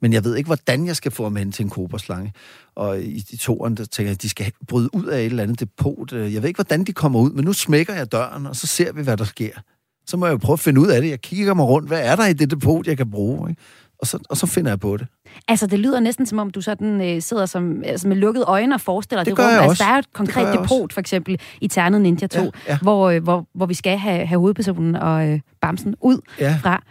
[0.00, 2.32] Men jeg ved ikke, hvordan jeg skal få ham hen til en koberslange.
[2.74, 5.42] Og i de toerne, der tænker jeg, at de skal bryde ud af et eller
[5.42, 6.12] andet depot.
[6.12, 8.92] Jeg ved ikke, hvordan de kommer ud, men nu smækker jeg døren, og så ser
[8.92, 9.50] vi, hvad der sker.
[10.06, 11.10] Så må jeg jo prøve at finde ud af det.
[11.10, 11.88] Jeg kigger mig rundt.
[11.88, 13.50] Hvad er der i det depot, jeg kan bruge?
[13.50, 13.62] Ikke?
[13.98, 15.06] Og, så, og så finder jeg på det.
[15.48, 18.74] Altså, det lyder næsten som om, du sådan øh, sidder som, altså med lukkede øjne
[18.74, 19.50] og forestiller Det gør rum.
[19.52, 19.84] Altså, også.
[19.84, 22.78] der er et konkret depot, for eksempel, i Ternet Ninja 2, Ja, ja.
[22.82, 26.58] Hvor, øh, hvor, hvor vi skal have, have hovedpersonen og øh, Bamsen ud Ja.
[26.62, 26.82] fra.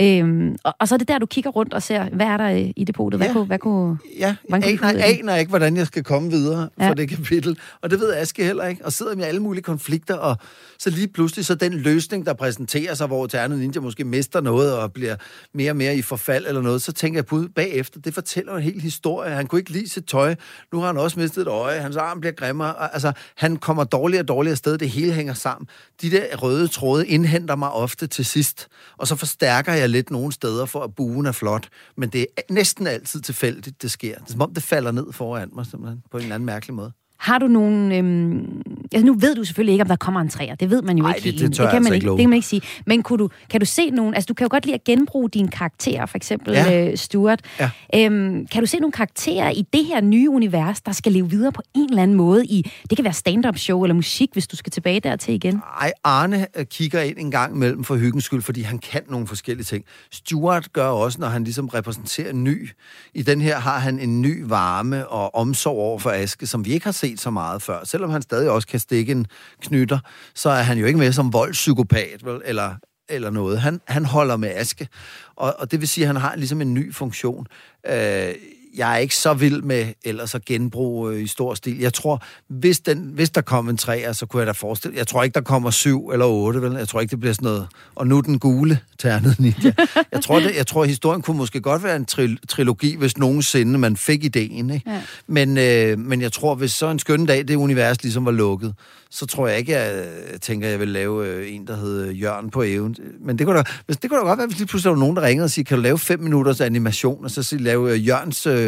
[0.00, 2.50] Øhm, og, og så er det der, du kigger rundt og ser, hvad er der
[2.50, 3.18] øh, i depotet?
[3.18, 3.32] Hvad, Ja.
[3.32, 3.98] kunne, hvad kunne...
[4.18, 6.88] Ja, jeg aner, aner ikke, hvordan jeg skal komme videre ja.
[6.88, 7.58] Fra det kapitel.
[7.82, 8.84] Og det ved Aske heller ikke.
[8.84, 10.36] Og sidder med alle mulige konflikter, og
[10.78, 14.76] så lige pludselig så den løsning, der præsenterer sig, hvor Ternet Ninja måske mister noget
[14.78, 15.16] og bliver
[15.54, 18.62] mere og mere i forfald eller noget, så tænker jeg på bagefter, det fortæller en
[18.62, 19.30] hel historie.
[19.30, 20.34] Han kunne ikke lide sit tøj.
[20.72, 21.80] Nu har han også mistet et øje.
[21.80, 22.74] Hans arm bliver grimmere.
[22.74, 24.78] Og, Altså, han kommer dårligere og dårligere sted.
[24.78, 25.68] Det hele hænger sammen.
[26.02, 28.68] De der røde tråde indhenter mig ofte til sidst.
[28.98, 31.68] Og så forstærker jeg lidt nogle steder for, at buen er flot.
[31.96, 34.14] Men det er næsten altid tilfældigt, det sker.
[34.14, 36.74] Det er som om, det falder ned foran mig, simpelthen, på en eller anden mærkelig
[36.74, 36.92] måde.
[37.18, 37.92] Har du nogen...
[37.92, 38.62] Øhm,
[38.92, 40.54] altså nu ved du selvfølgelig ikke, om der kommer en træer.
[40.54, 42.16] Det ved man jo Ej, ikke det- det jeg kan altså man ikke love.
[42.16, 42.62] Det kan man ikke sige.
[42.86, 44.14] Men kunne du, kan du se nogen...
[44.14, 46.90] Altså, du kan jo godt lide at genbruge dine karakterer, for eksempel Ja.
[46.90, 47.40] øh, Stuart.
[47.60, 47.70] Ja.
[47.94, 51.52] Øhm, kan du se nogle karakterer i det her nye univers, der skal leve videre
[51.52, 52.70] på en eller anden måde i...
[52.90, 55.60] Det kan være stand-up show eller musik, hvis du skal tilbage dertil igen.
[55.80, 59.26] Ej, Arne øh, kigger ind en gang imellem for hyggens skyld, fordi han kan nogle
[59.26, 59.84] forskellige ting.
[60.12, 62.68] Stuart gør også, når han ligesom repræsenterer en ny.
[63.14, 66.72] I den her har han en ny varme og omsorg over for Aske, som vi
[66.72, 67.84] ikke har set så meget før.
[67.84, 69.26] Selvom han stadig også kan stikke en
[69.62, 69.98] knytter,
[70.34, 72.42] så er han jo ikke med som voldspsykopat, vel?
[72.44, 72.74] Eller,
[73.08, 73.60] eller noget.
[73.60, 74.88] Han, han holder med Aske,
[75.36, 77.46] og, og det vil sige, at han har ligesom en ny funktion.
[77.86, 78.34] Øh,
[78.76, 81.78] jeg er ikke så vild med ellers at genbruge øh, i stor stil.
[81.78, 84.96] Jeg tror, hvis, den, hvis der kom en træer, så kunne jeg da forestille...
[84.96, 86.72] Jeg tror ikke, der kommer syv eller otte, vel?
[86.72, 87.66] Jeg tror ikke, det bliver sådan noget...
[87.94, 89.72] Og nu den gule ternet ninja.
[90.12, 93.78] Jeg tror, det, jeg tror historien kunne måske godt være en tri- trilogi, hvis nogensinde
[93.78, 94.90] man fik ideen, ikke?
[94.90, 95.02] Ja.
[95.26, 98.74] Men, øh, men jeg tror, hvis så en skøn dag, det univers ligesom var lukket,
[99.14, 102.50] så tror jeg ikke, jeg øh, tænker, jeg vil lave øh, en, der hedder Jørgen
[102.50, 102.96] på even.
[103.20, 105.00] Men det kunne, da, hvis, det kunne da godt være, hvis lige pludselig der var
[105.00, 107.92] nogen, der ringede og siger, kan du lave fem minutters animation, og så sige, lave
[107.92, 108.63] øh, Jørgens øh,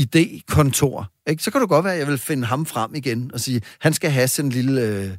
[0.00, 1.04] idékontor.
[1.26, 1.42] Ikke?
[1.42, 3.92] Så kan det godt være, at jeg vil finde ham frem igen og sige, han
[3.92, 5.10] skal have sådan en lille øh,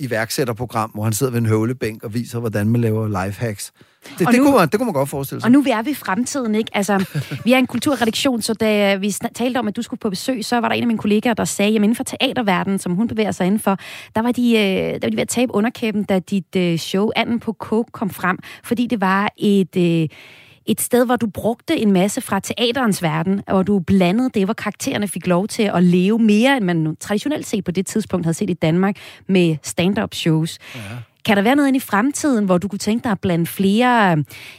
[0.00, 3.72] iværksætterprogram, hvor han sidder ved en høvlebænk og viser, hvordan man laver lifehacks.
[4.18, 5.46] Det, Og det, nu- kunne man, det kunne man godt forestille sig.
[5.46, 6.70] Og nu er vi i fremtiden, ikke?
[6.74, 7.04] Altså,
[7.44, 10.60] vi er en kulturredaktion, så da vi talte om, at du skulle på besøg, så
[10.60, 13.32] var der en af mine kollegaer, der sagde, at inden for teaterverdenen, som hun bevæger
[13.32, 13.78] sig indenfor,
[14.14, 17.10] der var de, øh, der var de ved at tabe underkæben, da dit øh, show
[17.16, 19.76] Anden på Coke kom frem, fordi det var et...
[19.76, 20.08] Øh,
[20.66, 24.44] et sted, hvor du brugte en masse fra teaterens verden, og hvor du blandede det,
[24.44, 28.26] hvor karaktererne fik lov til at leve mere, end man traditionelt set på det tidspunkt
[28.26, 28.96] havde set i Danmark,
[29.26, 30.58] med stand-up shows.
[30.74, 30.80] Ja.
[31.26, 34.16] Kan der være noget ind i fremtiden, hvor du kunne tænke dig at blande flere...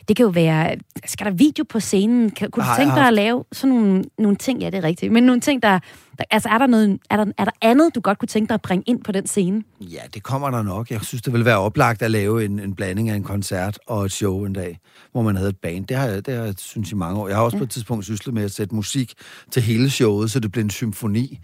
[0.08, 0.76] Det kan jo være...
[1.06, 2.30] Skal der video på scenen?
[2.30, 4.62] Kan, kunne Har du tænke dig at lave sådan nogle, nogle ting?
[4.62, 5.12] Ja, det er rigtigt.
[5.12, 5.80] Men nogle ting, der...
[6.18, 8.54] der altså, er der, noget, er, der, er der andet, du godt kunne tænke dig
[8.54, 9.64] at bringe ind på den scene?
[9.82, 10.92] Ja, det kommer der nok.
[10.92, 14.06] Jeg synes, det vil være oplagt at lave en, en blanding af en koncert og
[14.06, 14.80] et show en dag,
[15.12, 15.88] hvor man havde et band.
[15.88, 17.28] Det har jeg, det har jeg synes i mange år.
[17.28, 17.60] Jeg har også ja.
[17.60, 19.14] på et tidspunkt syslet med at sætte musik
[19.52, 21.40] til hele showet, så det blev en symfoni.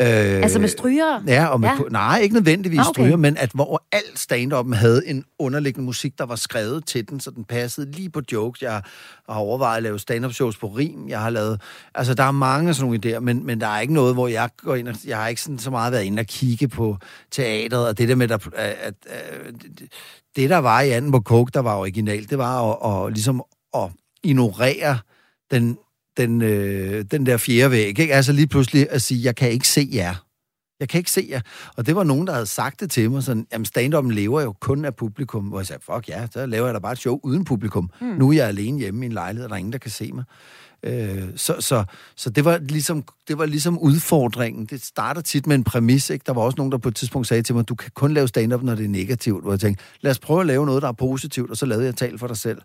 [0.00, 0.06] Øh,
[0.42, 1.22] Altså med stryger?
[1.26, 1.74] Ja, og med, Ja.
[1.90, 3.02] nej, ikke nødvendigvis Ah, okay.
[3.02, 7.20] stryger, men at hvor alt stand-up'en havde en underliggende musik, der var skrevet til den,
[7.20, 8.62] så den passede lige på jokes.
[8.62, 8.82] Jeg
[9.28, 11.08] har overvejet at lave stand-up shows på rim.
[11.08, 11.60] Jeg har lavet,
[11.94, 14.48] altså der er mange sådan nogle idéer, men, men der er ikke noget, hvor jeg
[14.56, 16.96] går ind og, jeg har ikke sådan så meget været inde og kigge på
[17.30, 19.52] teateret, og det der med, der, at, at, at
[20.36, 23.42] det der var i anden på Coke, der var originalt, det var at, at ligesom
[23.74, 23.88] at
[24.22, 24.98] ignorere
[25.50, 25.78] den,
[26.16, 28.14] den, øh, den der fjerde væg, ikke?
[28.14, 30.14] Altså lige pludselig at sige, jeg kan ikke se jer.
[30.80, 31.40] Jeg kan ikke se jer.
[31.76, 34.52] Og det var nogen, der havde sagt det til mig, sådan, jamen stand lever jo
[34.60, 35.44] kun af publikum.
[35.44, 37.90] Hvor jeg sagde, fuck ja, så laver jeg da bare et show uden publikum.
[38.00, 38.06] Mm.
[38.06, 40.12] Nu er jeg alene hjemme i en lejlighed, og der er ingen, der kan se
[40.12, 40.24] mig.
[40.82, 41.84] Øh, så, så,
[42.16, 44.66] så det var ligesom, det var ligesom udfordringen.
[44.66, 46.22] Det starter tit med en præmis, ikke?
[46.26, 48.28] Der var også nogen, der på et tidspunkt sagde til mig, du kan kun lave
[48.28, 49.42] stand-up, når det er negativt.
[49.42, 51.86] Hvor jeg tænkte, lad os prøve at lave noget, der er positivt, og så lavede
[51.86, 52.58] jeg tal for dig selv.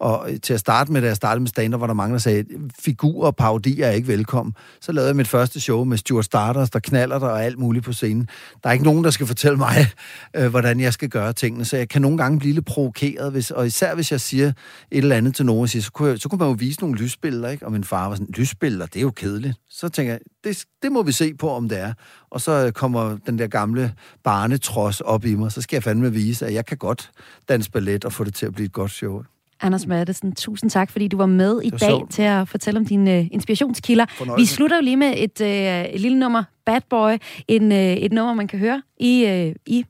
[0.00, 2.44] Og til at starte med, da jeg startede med stand var der mange, der sagde,
[2.78, 4.54] figurer og parodier er ikke velkommen.
[4.80, 7.84] Så lavede jeg mit første show med Stuart Starters, der knaller der og alt muligt
[7.84, 8.28] på scenen.
[8.62, 9.76] Der er ikke nogen, der skal fortælle mig,
[10.36, 13.50] øh, hvordan jeg skal gøre tingene, så jeg kan nogle gange blive lidt provokeret, hvis,
[13.50, 14.54] og især hvis jeg siger et
[14.90, 16.96] eller andet til nogen, og siger, så, kunne jeg, så kunne man jo vise nogle
[16.96, 17.66] lysbilleder, ikke?
[17.66, 19.54] og min far var sådan, lysbilleder, det er jo kedeligt.
[19.70, 21.92] Så tænker jeg, det, det må vi se på, om det er.
[22.30, 23.94] Og så øh, kommer den der gamle
[24.24, 27.10] barnetros op i mig, så skal jeg fandme vise, at jeg kan godt
[27.48, 29.22] danse ballet og få det til at blive et godt show.
[29.62, 32.10] Anders Mattesen, tusind tak, fordi du var med i var dag sjovt.
[32.10, 34.36] til at fortælle om dine uh, inspirationskilder.
[34.36, 37.16] Vi slutter jo lige med et, uh, et lille nummer, Bad Boy,
[37.48, 39.84] en, uh, et nummer, man kan høre i, uh, i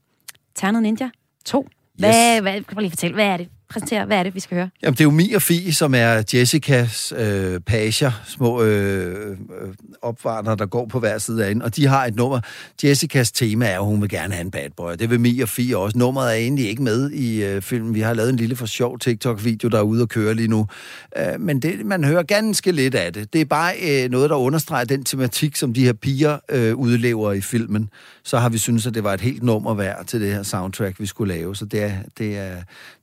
[0.55, 1.11] Ternet Ninja
[1.45, 1.69] 2.
[1.99, 2.41] Hvad, Yes.
[2.41, 3.49] hvad, kan du lige fortælle, hvad er det?
[3.71, 4.71] Præsentere, hvad er det, vi skal høre?
[4.83, 9.37] Jamen, det er jo Mi og Fie, som er Jessicas øh, pager, små øh, øh
[10.03, 12.41] opvarter, der går på hver side af hende, og de har et nummer.
[12.85, 14.93] Jessicas tema er, at hun vil gerne have en bad boy.
[14.93, 15.99] Det vil Mi og Fie også.
[15.99, 17.95] Nummeret er egentlig ikke med i øh, filmen.
[17.95, 20.67] Vi har lavet en lille for sjov TikTok-video, der er ude og køre lige nu.
[21.19, 23.33] Øh, men det, man hører ganske lidt af det.
[23.33, 27.33] Det er bare øh, noget, der understreger den tematik, som de her piger øh, udlever
[27.33, 27.91] i filmen.
[28.23, 31.01] Så har vi synes at det var et helt nummer værd til det her soundtrack,
[31.01, 31.57] vi skulle lave.
[31.57, 32.57] Så det er, det er,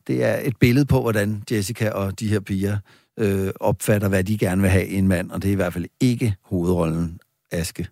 [0.08, 2.78] det er et billede på, hvordan Jessica og de her piger
[3.20, 5.74] øh, opfatter, hvad de gerne vil have i en mand, og det er i hvert
[5.74, 7.20] fald ikke hovedrollen
[7.52, 7.88] Aske.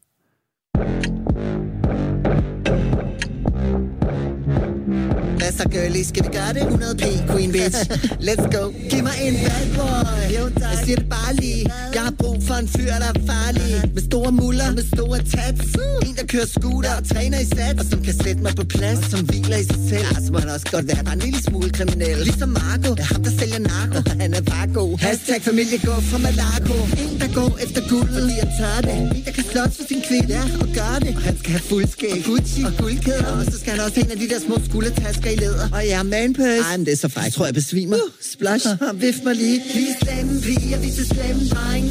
[5.46, 6.06] Hvad så, girlie?
[6.06, 6.64] Skal vi gøre det?
[6.76, 7.80] 100p, queen bitch.
[8.28, 8.64] Let's go.
[8.90, 10.36] Giv mig en bad boy.
[10.38, 10.72] Jo, tak.
[10.72, 11.64] Jeg siger det bare lige.
[11.96, 13.68] Jeg har brug for en fyr, der er farlig.
[13.96, 15.66] Med store muller, med store tats.
[16.08, 17.80] En, der kører scooter og træner i sats.
[17.82, 20.06] Og som kan sætte mig på plads, som hviler i sig selv.
[20.12, 22.18] Ja, så må han også godt være bare en lille smule kriminel.
[22.30, 23.98] Ligesom Marco, er ham, der sælger narko.
[24.12, 24.92] Og han er bare god.
[25.06, 26.76] Hashtag familie gå fra Malaco.
[27.02, 28.96] En, der går efter guld, fordi jeg tør det.
[29.02, 31.12] En, der kan slås for sin kvinde, ja, og gør det.
[31.18, 33.32] Og han skal have fuldskæg, og Gucci og guldkæder.
[33.40, 35.68] Og så skal han også have en af de der små skuldertasker i læder.
[35.78, 36.64] Og ja, manpurse.
[36.70, 37.10] Ej, men det er så.
[37.28, 37.96] Jeg tror, jeg besvimer.
[37.96, 38.68] Uh, splash.
[39.04, 39.58] Vift mig lige.
[39.76, 41.90] Vi er slemme piger, vi er slemme drenge.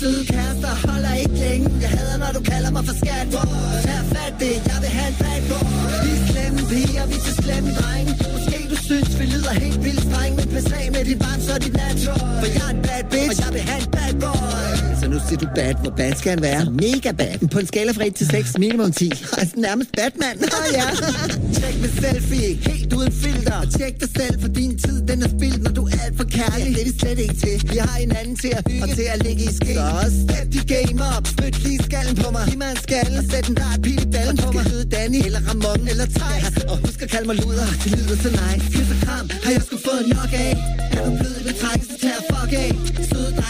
[0.00, 1.66] Søde kærester holder ikke længe.
[1.82, 3.26] Jeg hader, når du kalder mig for skat.
[3.86, 5.64] Tag fat det, jeg vil have en bad boy.
[6.04, 8.12] Vi er slemme piger, vi er slemme drenge.
[8.34, 10.32] Måske du synes, vi lyder helt vildt streng.
[10.38, 12.34] Men pas af med dit barn, så er dit natural.
[12.40, 14.99] For jeg er en bad bitch, og jeg vil have en bad boy.
[15.10, 15.74] Nu siger du bad.
[15.82, 16.62] Hvor bad skal han være?
[16.84, 17.48] Mega bad.
[17.52, 19.12] På en skala fra 1 til 6, minimum 10.
[19.40, 20.36] Altså nærmest Batman.
[20.58, 20.86] Åh ja.
[21.56, 23.56] Tjek med selfie, helt uden filter.
[23.62, 26.26] Og tjek dig selv, for din tid den er spildt, når du er alt for
[26.38, 26.68] kærlig.
[26.76, 27.54] Det er vi slet ikke til.
[27.72, 29.74] Vi har hinanden til at hygge og til at ligge i ske.
[29.74, 31.24] Så step de game up.
[31.34, 32.44] Spyt lige skallen på mig.
[32.48, 34.64] Giv mig en skalle og sæt en dart pil i ballen på mig.
[34.70, 36.44] Hedde Danny eller Ramon eller Thijs.
[36.56, 37.68] Ja, og husk at kalde mig luder.
[37.82, 38.64] Det lyder så nice.
[38.74, 40.52] Kys og kram har jeg sgu fået nok af.
[40.94, 42.70] Er du blød i betræk, så tag fuck af.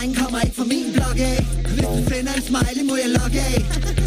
[0.01, 1.39] Drenge kommer ikke fra min blok af.
[1.75, 3.59] Hvis du finder en smiley, må jeg logge af.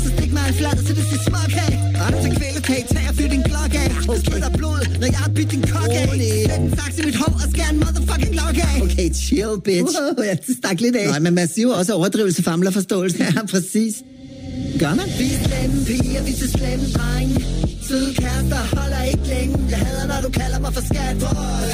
[0.03, 1.73] Så stik mig en flad, så det siger smuk af.
[2.01, 3.87] Og du til kvælerkage, tag og fyr din klok af.
[4.09, 4.19] Okay.
[4.25, 6.05] Spytter blod, når jeg har bidt din kok af.
[6.49, 8.75] Sæt en saks i mit hår og skær en motherfucking lok af.
[8.85, 9.95] Okay, chill, bitch.
[9.99, 11.07] Wow, jeg stak lidt af.
[11.07, 13.17] Nej, men man siger også overdrivelse famler forståelse.
[13.19, 13.93] Ja, præcis.
[14.79, 15.07] Gør man?
[15.19, 17.35] Vi er slemme piger, vi er slemme drenge.
[17.93, 19.55] Søde kærester holder ikke længe.
[19.69, 21.15] Jeg hader, når du kalder mig for skat.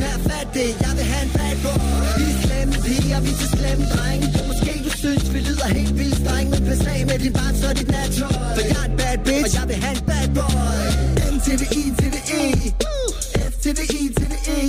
[0.02, 1.80] Tag fat det, jeg vil have en bad boy.
[2.18, 4.26] Vi er slemme piger, vi er til slemme drenge.
[4.50, 6.46] Måske du synes, vi lyder helt vildt streng.
[6.54, 8.52] Men pas af med din barn, så er dit natural.
[8.56, 10.84] For jeg er en bad bitch, og jeg vil have en bad boy.
[11.34, 12.46] M til det I til det E.
[13.52, 14.60] F til det I til det E.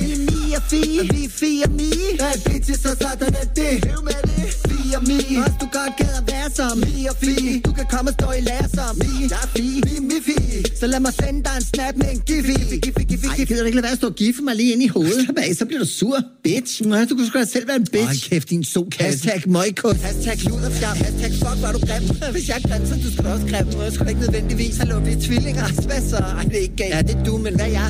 [0.00, 1.92] Vi er mi og fi, og vi er fi og mi.
[2.22, 3.74] Bad bitches, så sådan er det.
[3.86, 4.63] Lev med det.
[4.96, 5.18] Og mi.
[5.44, 7.60] Også du godt gad at være som mi og fi.
[7.66, 9.10] Du kan komme og stå i lære som mi.
[9.32, 9.66] Jeg er fi.
[9.96, 10.36] Er mi fi.
[10.80, 12.52] Så lad mig sende dig en snap med en giffi.
[12.52, 13.26] Giffi, giffi, giffi.
[13.26, 15.24] Ej, gider du ikke lade være at stå og giffe mig lige ind i hovedet?
[15.24, 16.82] Slap af, så bliver du sur, bitch.
[16.86, 18.22] Nej, du kunne sgu da selv være en bitch.
[18.24, 19.04] Ej, kæft, din sokasse.
[19.04, 19.96] Hashtag møgkund.
[19.96, 20.96] Hashtag luderfjam.
[20.96, 22.32] Hashtag fuck, var du grim.
[22.36, 23.66] Hvis jeg er grim, så du skal også grim.
[23.92, 24.74] Sgu da ikke nødvendigvis.
[25.04, 25.66] Vi er tvillinger.
[25.88, 26.16] Hvad så?
[26.16, 26.94] Ej, det er ikke galt.
[26.94, 27.88] Ja, det er du, men hvad jeg?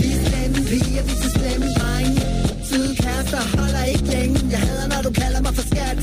[0.00, 2.20] Vi er slemme piger, vi er slemme drenge.
[2.70, 4.38] Søde kærester holder ikke længe.
[5.20, 5.96] Kalder mig for skat.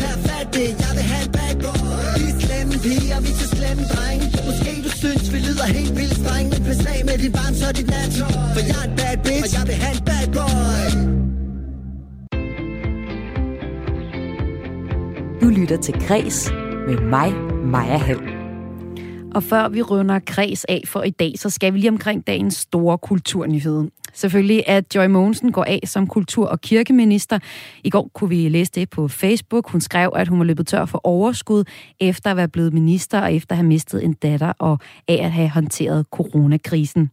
[0.00, 2.12] Tag fat det, jeg vil have en bad boy.
[2.18, 4.24] Vi er slemme piger, vi er så slemme drenge.
[4.48, 6.46] Måske du synes, vi lyder helt vildt streng.
[6.52, 8.48] Men pas af med dit barn, så er dit natural.
[8.54, 10.86] For jeg er en bad bitch, og jeg vil have en bad boy.
[15.42, 16.38] Du lytter til Græs
[16.88, 17.30] med mig,
[17.74, 18.20] Maja Hall.
[19.34, 22.54] Og før vi runder kreds af for i dag, så skal vi lige omkring dagens
[22.54, 23.84] store kulturnyhed.
[24.12, 27.38] Selvfølgelig, at Joy Mogensen går af som kultur- og kirkeminister.
[27.84, 29.70] I går kunne vi læse det på Facebook.
[29.70, 31.64] Hun skrev, at hun var løbet tør for overskud
[32.00, 35.32] efter at være blevet minister og efter at have mistet en datter og af at
[35.32, 37.10] have håndteret coronakrisen.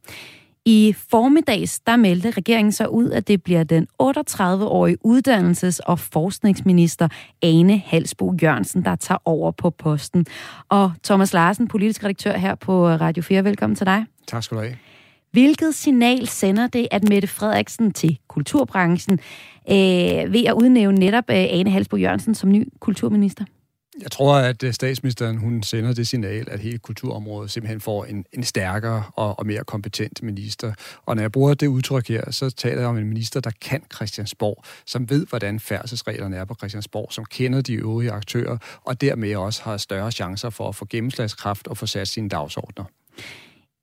[0.70, 7.08] I formiddags, der meldte regeringen så ud, at det bliver den 38-årige uddannelses- og forskningsminister
[7.42, 10.26] Ane Halsbo Jørgensen, der tager over på posten.
[10.70, 14.06] Og Thomas Larsen, politisk redaktør her på Radio 4, velkommen til dig.
[14.28, 14.76] Tak skal du have.
[15.38, 19.20] Hvilket signal sender det, at Mette Frederiksen til kulturbranchen
[19.70, 23.46] øh, ved at udnævne netop øh, Ane Halsbo Jørgensen som ny kulturminister?
[24.02, 28.26] Jeg tror, at øh, statsministeren hun sender det signal, at hele kulturområdet simpelthen får en,
[28.34, 30.74] en stærkere og, og mere kompetent minister.
[31.06, 33.84] Og når jeg bruger det udtryk her, så taler jeg om en minister, der kan
[33.96, 39.36] Christiansborg, som ved, hvordan færdselsreglerne er på Christiansborg, som kender de øvrige aktører, og dermed
[39.36, 42.84] også har større chancer for at få gennemslagskraft og få sat sine dagsordner.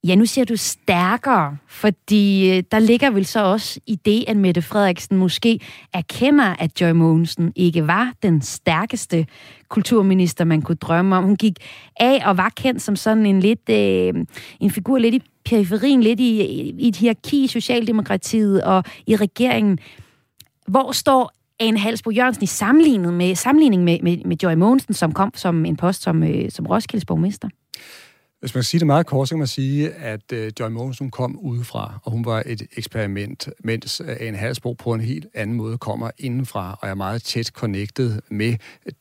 [0.07, 4.36] Ja, nu siger du stærkere, fordi øh, der ligger vel så også i det, at
[4.36, 5.61] Mette Frederiksen måske
[5.92, 9.26] erkender, at Joy Mogensen ikke var den stærkeste
[9.68, 11.24] kulturminister, man kunne drømme om.
[11.24, 11.59] Hun gik
[12.00, 14.14] af og var kendt som sådan en lidt øh,
[14.61, 16.42] en figur lidt i periferien, lidt i,
[16.78, 19.78] i et hierarki i Socialdemokratiet og i regeringen.
[20.66, 25.12] Hvor står Anne Halsbo Jørgensen i sammenligning med, sammenligning med, med, med Joy Mogensen, som
[25.12, 27.48] kom som en post som, øh, som Roskildes borgmester?
[28.45, 31.11] Hvis man kan sige det meget kort, så kan man sige, at øh, Joy Mogensen
[31.11, 35.57] kom udefra, og hun var et eksperiment, mens øh, en Halsbro på en helt anden
[35.57, 38.55] måde kommer indenfra, og er meget tæt connected med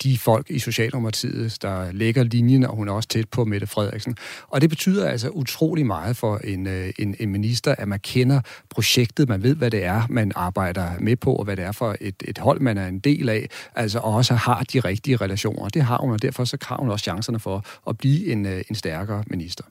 [0.04, 4.16] de folk i Socialdemokratiet, der lægger linjen, og hun er også tæt på Mette Frederiksen.
[4.48, 8.42] Og det betyder altså utrolig meget for en, øh, en, en minister, at man kender
[8.70, 11.96] projektet, man ved, hvad det er, man arbejder med på, og hvad det er for
[12.02, 15.70] et, et hold, man er en del af, altså også har de rigtige relationer.
[15.70, 18.64] Det har hun, og derfor så har hun også chancerne for at blive en, øh,
[18.70, 19.64] en stærkere minister.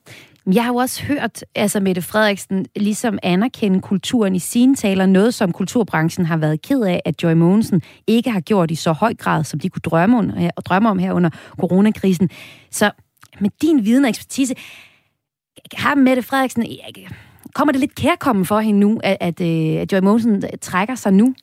[0.53, 5.33] Jeg har jo også hørt altså Mette Frederiksen ligesom anerkende kulturen i sine taler, noget
[5.33, 9.13] som kulturbranchen har været ked af, at Joy Mogensen ikke har gjort i så høj
[9.13, 12.29] grad, som de kunne drømme, om, øh, drømme om her under coronakrisen.
[12.71, 12.91] Så
[13.39, 14.55] med din viden og ekspertise,
[15.73, 16.65] har Mette Frederiksen,
[17.55, 21.13] kommer det lidt kærkommen for hende nu, at, at, øh, at Joy Mogensen trækker sig
[21.13, 21.35] nu?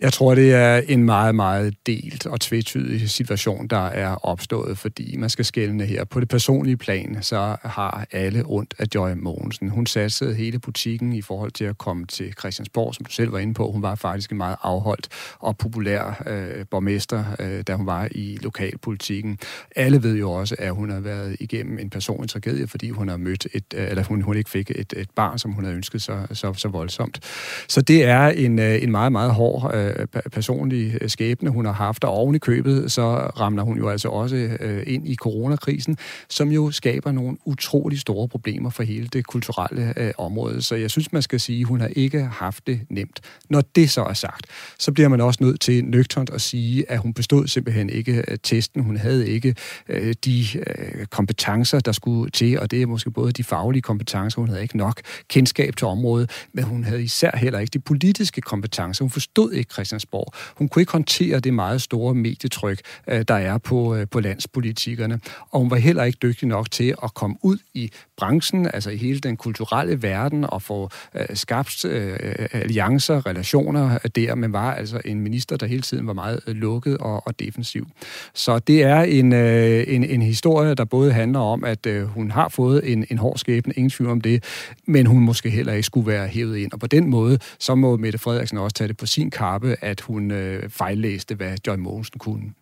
[0.00, 5.16] Jeg tror, det er en meget, meget delt og tvetydig situation, der er opstået, fordi
[5.16, 6.04] man skal skælne her.
[6.04, 9.68] På det personlige plan, så har alle ondt af Joy Mogensen.
[9.68, 13.38] Hun satsede hele butikken i forhold til at komme til Christiansborg, som du selv var
[13.38, 13.70] inde på.
[13.72, 18.38] Hun var faktisk en meget afholdt og populær øh, borgmester, øh, da hun var i
[18.42, 19.38] lokalpolitikken.
[19.76, 23.16] Alle ved jo også, at hun har været igennem en personlig tragedie, fordi hun har
[23.16, 26.02] mødt et, øh, eller hun, hun ikke fik et, et barn, som hun havde ønsket
[26.02, 27.20] så, så, så voldsomt.
[27.68, 31.64] Så det er en, øh, en meget, meget hård øh, øh, personlige øh, skæbne, hun
[31.64, 35.14] har haft, og oven i købet, så ramler hun jo altså også øh, ind i
[35.14, 35.96] coronakrisen,
[36.28, 40.62] som jo skaber nogle utrolig store problemer for hele det kulturelle øh, område.
[40.62, 43.20] Så jeg synes, man skal sige, at hun har ikke haft det nemt.
[43.50, 44.46] Når det så er sagt,
[44.78, 48.82] så bliver man også nødt til nøgternt at sige, at hun bestod simpelthen ikke testen.
[48.82, 49.54] Hun havde ikke
[49.88, 54.40] øh, de øh, kompetencer, der skulle til, og det er måske både de faglige kompetencer,
[54.40, 58.40] hun havde ikke nok kendskab til området, men hun havde især heller ikke de politiske
[58.40, 59.04] kompetencer.
[59.04, 60.32] Hun forstod ikke Christiansborg.
[60.56, 65.20] Hun kunne ikke håndtere det meget store medietryk, øh, der er på, øh, på landspolitikerne.
[65.50, 68.96] Og hun var heller ikke dygtig nok til at komme ud i branchen, altså i
[68.96, 72.16] hele den kulturelle verden, og få øh, skabt øh,
[72.52, 77.26] alliancer, relationer der, men var altså en minister, der hele tiden var meget lukket og,
[77.26, 77.88] og defensiv.
[78.34, 82.92] Så det er en, en, en historie, der både handler om, at hun har fået
[82.92, 84.44] en, en hård skæbne, ingen tvivl om det,
[84.86, 86.72] men hun måske heller ikke skulle være hævet ind.
[86.72, 90.00] Og på den måde, så må Mette Frederiksen også tage det på sin kappe, at
[90.00, 92.52] hun øh, fejllæste, hvad Joy Mogensen kunne.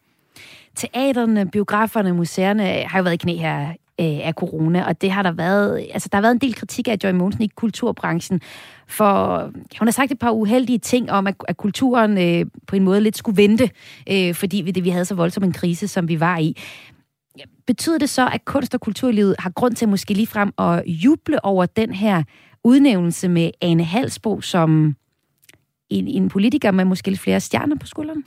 [0.74, 3.68] Teaterne, biograferne, museerne har jo været i knæ her
[4.00, 6.88] øh, af corona, og det har der været, altså der har været en del kritik
[6.88, 8.40] af Joy Mogensen i kulturbranchen,
[8.86, 9.42] for
[9.78, 13.00] hun har sagt et par uheldige ting om, at, at kulturen øh, på en måde
[13.00, 13.70] lidt skulle vente,
[14.10, 16.56] øh, fordi vi, det, vi havde så voldsom en krise, som vi var i.
[17.66, 21.66] Betyder det så, at kunst- og kulturlivet har grund til måske ligefrem at juble over
[21.66, 22.22] den her
[22.64, 24.96] udnævnelse med Ane Halsbo som
[25.90, 28.24] en, en politiker med måske lidt flere stjerner på skulderen?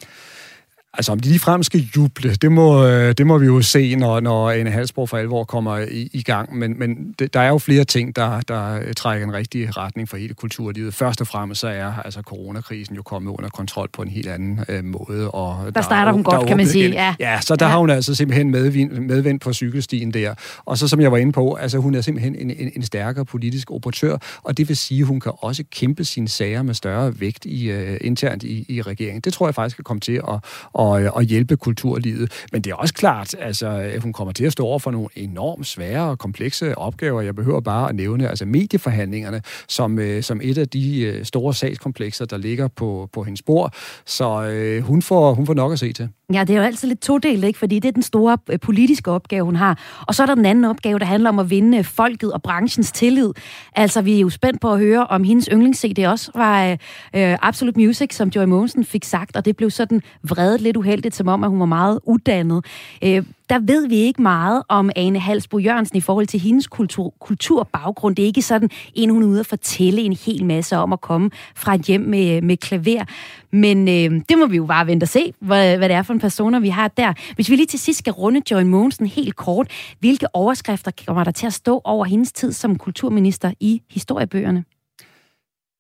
[0.94, 4.20] Altså, om de ligefrem skal juble, det må, øh, det må vi jo se, når,
[4.20, 6.58] når Anne Halsborg for alvor kommer i, i gang.
[6.58, 10.18] Men, men det, der er jo flere ting, der, der trækker en rigtig retning for
[10.18, 10.94] hele kulturlivet.
[10.94, 14.60] Først og fremmest så er altså coronakrisen jo kommet under kontrol på en helt anden
[14.70, 15.32] øh, måde.
[15.32, 16.90] Og der, der starter hun godt, kan man sige.
[16.90, 17.72] Ja, ja så der ja.
[17.72, 20.34] har hun altså simpelthen medvind, medvind på cykelstien der.
[20.66, 23.26] Og så som jeg var inde på, altså hun er simpelthen en, en, en stærkere
[23.26, 27.20] politisk operatør, og det vil sige, at hun kan også kæmpe sine sager med større
[27.20, 29.22] vægt i, uh, internt i, i regeringen.
[29.22, 30.40] Det tror jeg faktisk kan komme til at
[30.80, 32.32] og, øh, og hjælpe kulturlivet.
[32.52, 35.08] Men det er også klart, altså, at hun kommer til at stå over for nogle
[35.16, 37.22] enormt svære og komplekse opgaver.
[37.22, 41.54] Jeg behøver bare at nævne altså medieforhandlingerne som, øh, som et af de øh, store
[41.54, 43.74] sagskomplekser, der ligger på, på hendes bord.
[44.06, 46.10] Så øh, hun, får, hun får nok at se til.
[46.34, 47.60] Ja, det er jo altid lidt todelt, ikke?
[47.60, 49.80] fordi det er den store øh, politiske opgave, hun har.
[50.08, 52.42] Og så er der den anden opgave, der handler om at vinde øh, folket og
[52.42, 53.30] branchens tillid.
[53.76, 56.72] Altså, vi er jo spændt på at høre, om hendes yndlings-CD også var øh,
[57.16, 61.16] øh, Absolute Music, som Joy Mogensen fik sagt, og det blev sådan vredet lidt uheldigt,
[61.16, 62.66] som om, at hun var meget uddannet.
[63.04, 67.14] Øh, der ved vi ikke meget om Ane Halsbo Jørgensen i forhold til hendes kultur,
[67.20, 68.16] kulturbaggrund.
[68.16, 71.02] Det er ikke sådan en, hun er ude at fortælle en hel masse om at
[71.02, 73.04] komme fra et hjem med, øh, med klaver.
[73.52, 76.14] Men øh, det må vi jo bare vente og se, hvad, hvad det er for
[76.14, 77.14] en personer, vi har der.
[77.36, 81.32] Hvis vi lige til sidst skal runde Joy Mogensen helt kort, hvilke overskrifter kommer der
[81.32, 84.64] til at stå over hendes tid som kulturminister i historiebøgerne?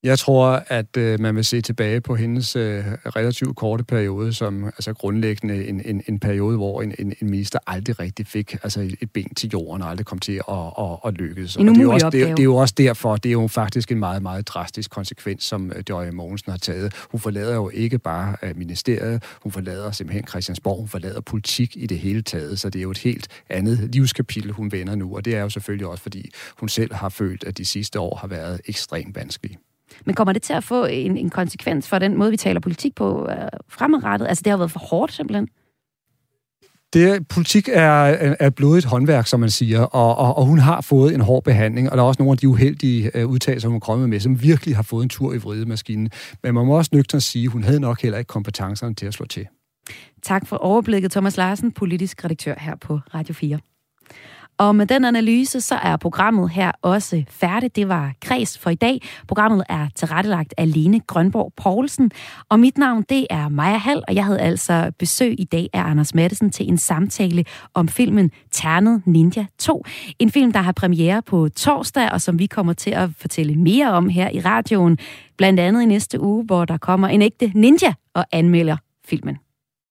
[0.03, 4.63] Jeg tror, at øh, man vil se tilbage på hendes øh, relativt korte periode som
[4.65, 8.81] altså grundlæggende en, en, en periode, hvor en, en, en minister aldrig rigtig fik altså
[8.81, 11.55] et, et ben til jorden og aldrig kom til at, at, at lykkes.
[11.55, 13.33] En og det er, jo også, det, er- det er jo også derfor, det er
[13.33, 16.93] jo faktisk en meget, meget drastisk konsekvens, som øh, Døje Mogensen har taget.
[17.11, 21.85] Hun forlader jo ikke bare øh, ministeriet, hun forlader simpelthen Christiansborg, hun forlader politik i
[21.85, 25.25] det hele taget, så det er jo et helt andet livskapitel, hun vender nu, og
[25.25, 28.27] det er jo selvfølgelig også, fordi hun selv har følt, at de sidste år har
[28.27, 29.57] været ekstremt vanskelige.
[30.05, 32.95] Men kommer det til at få en, en konsekvens for den måde, vi taler politik
[32.95, 33.35] på øh,
[33.69, 34.27] fremadrettet?
[34.27, 35.47] Altså, det har været for hårdt, simpelthen.
[36.93, 40.81] Det, politik er, er er blodigt håndværk, som man siger, og, og, og hun har
[40.81, 43.75] fået en hård behandling, og der er også nogle af de uheldige uh, udtalelser, hun
[43.75, 46.09] er kommet med, som virkelig har fået en tur i vridemaskinen.
[46.43, 49.13] Men man må også nøgternt sige, at hun havde nok heller ikke kompetencerne til at
[49.13, 49.47] slå til.
[50.21, 53.59] Tak for overblikket, Thomas Larsen, politisk redaktør her på Radio 4.
[54.59, 57.75] Og med den analyse, så er programmet her også færdigt.
[57.75, 59.01] Det var Kreds for i dag.
[59.27, 62.11] Programmet er tilrettelagt af Lene Grønborg Poulsen.
[62.49, 65.83] Og mit navn, det er Maja Hall, og jeg havde altså besøg i dag af
[65.83, 69.85] Anders Madsen til en samtale om filmen Ternet Ninja 2.
[70.19, 73.91] En film, der har premiere på torsdag, og som vi kommer til at fortælle mere
[73.91, 74.97] om her i radioen.
[75.37, 79.37] Blandt andet i næste uge, hvor der kommer en ægte ninja og anmelder filmen.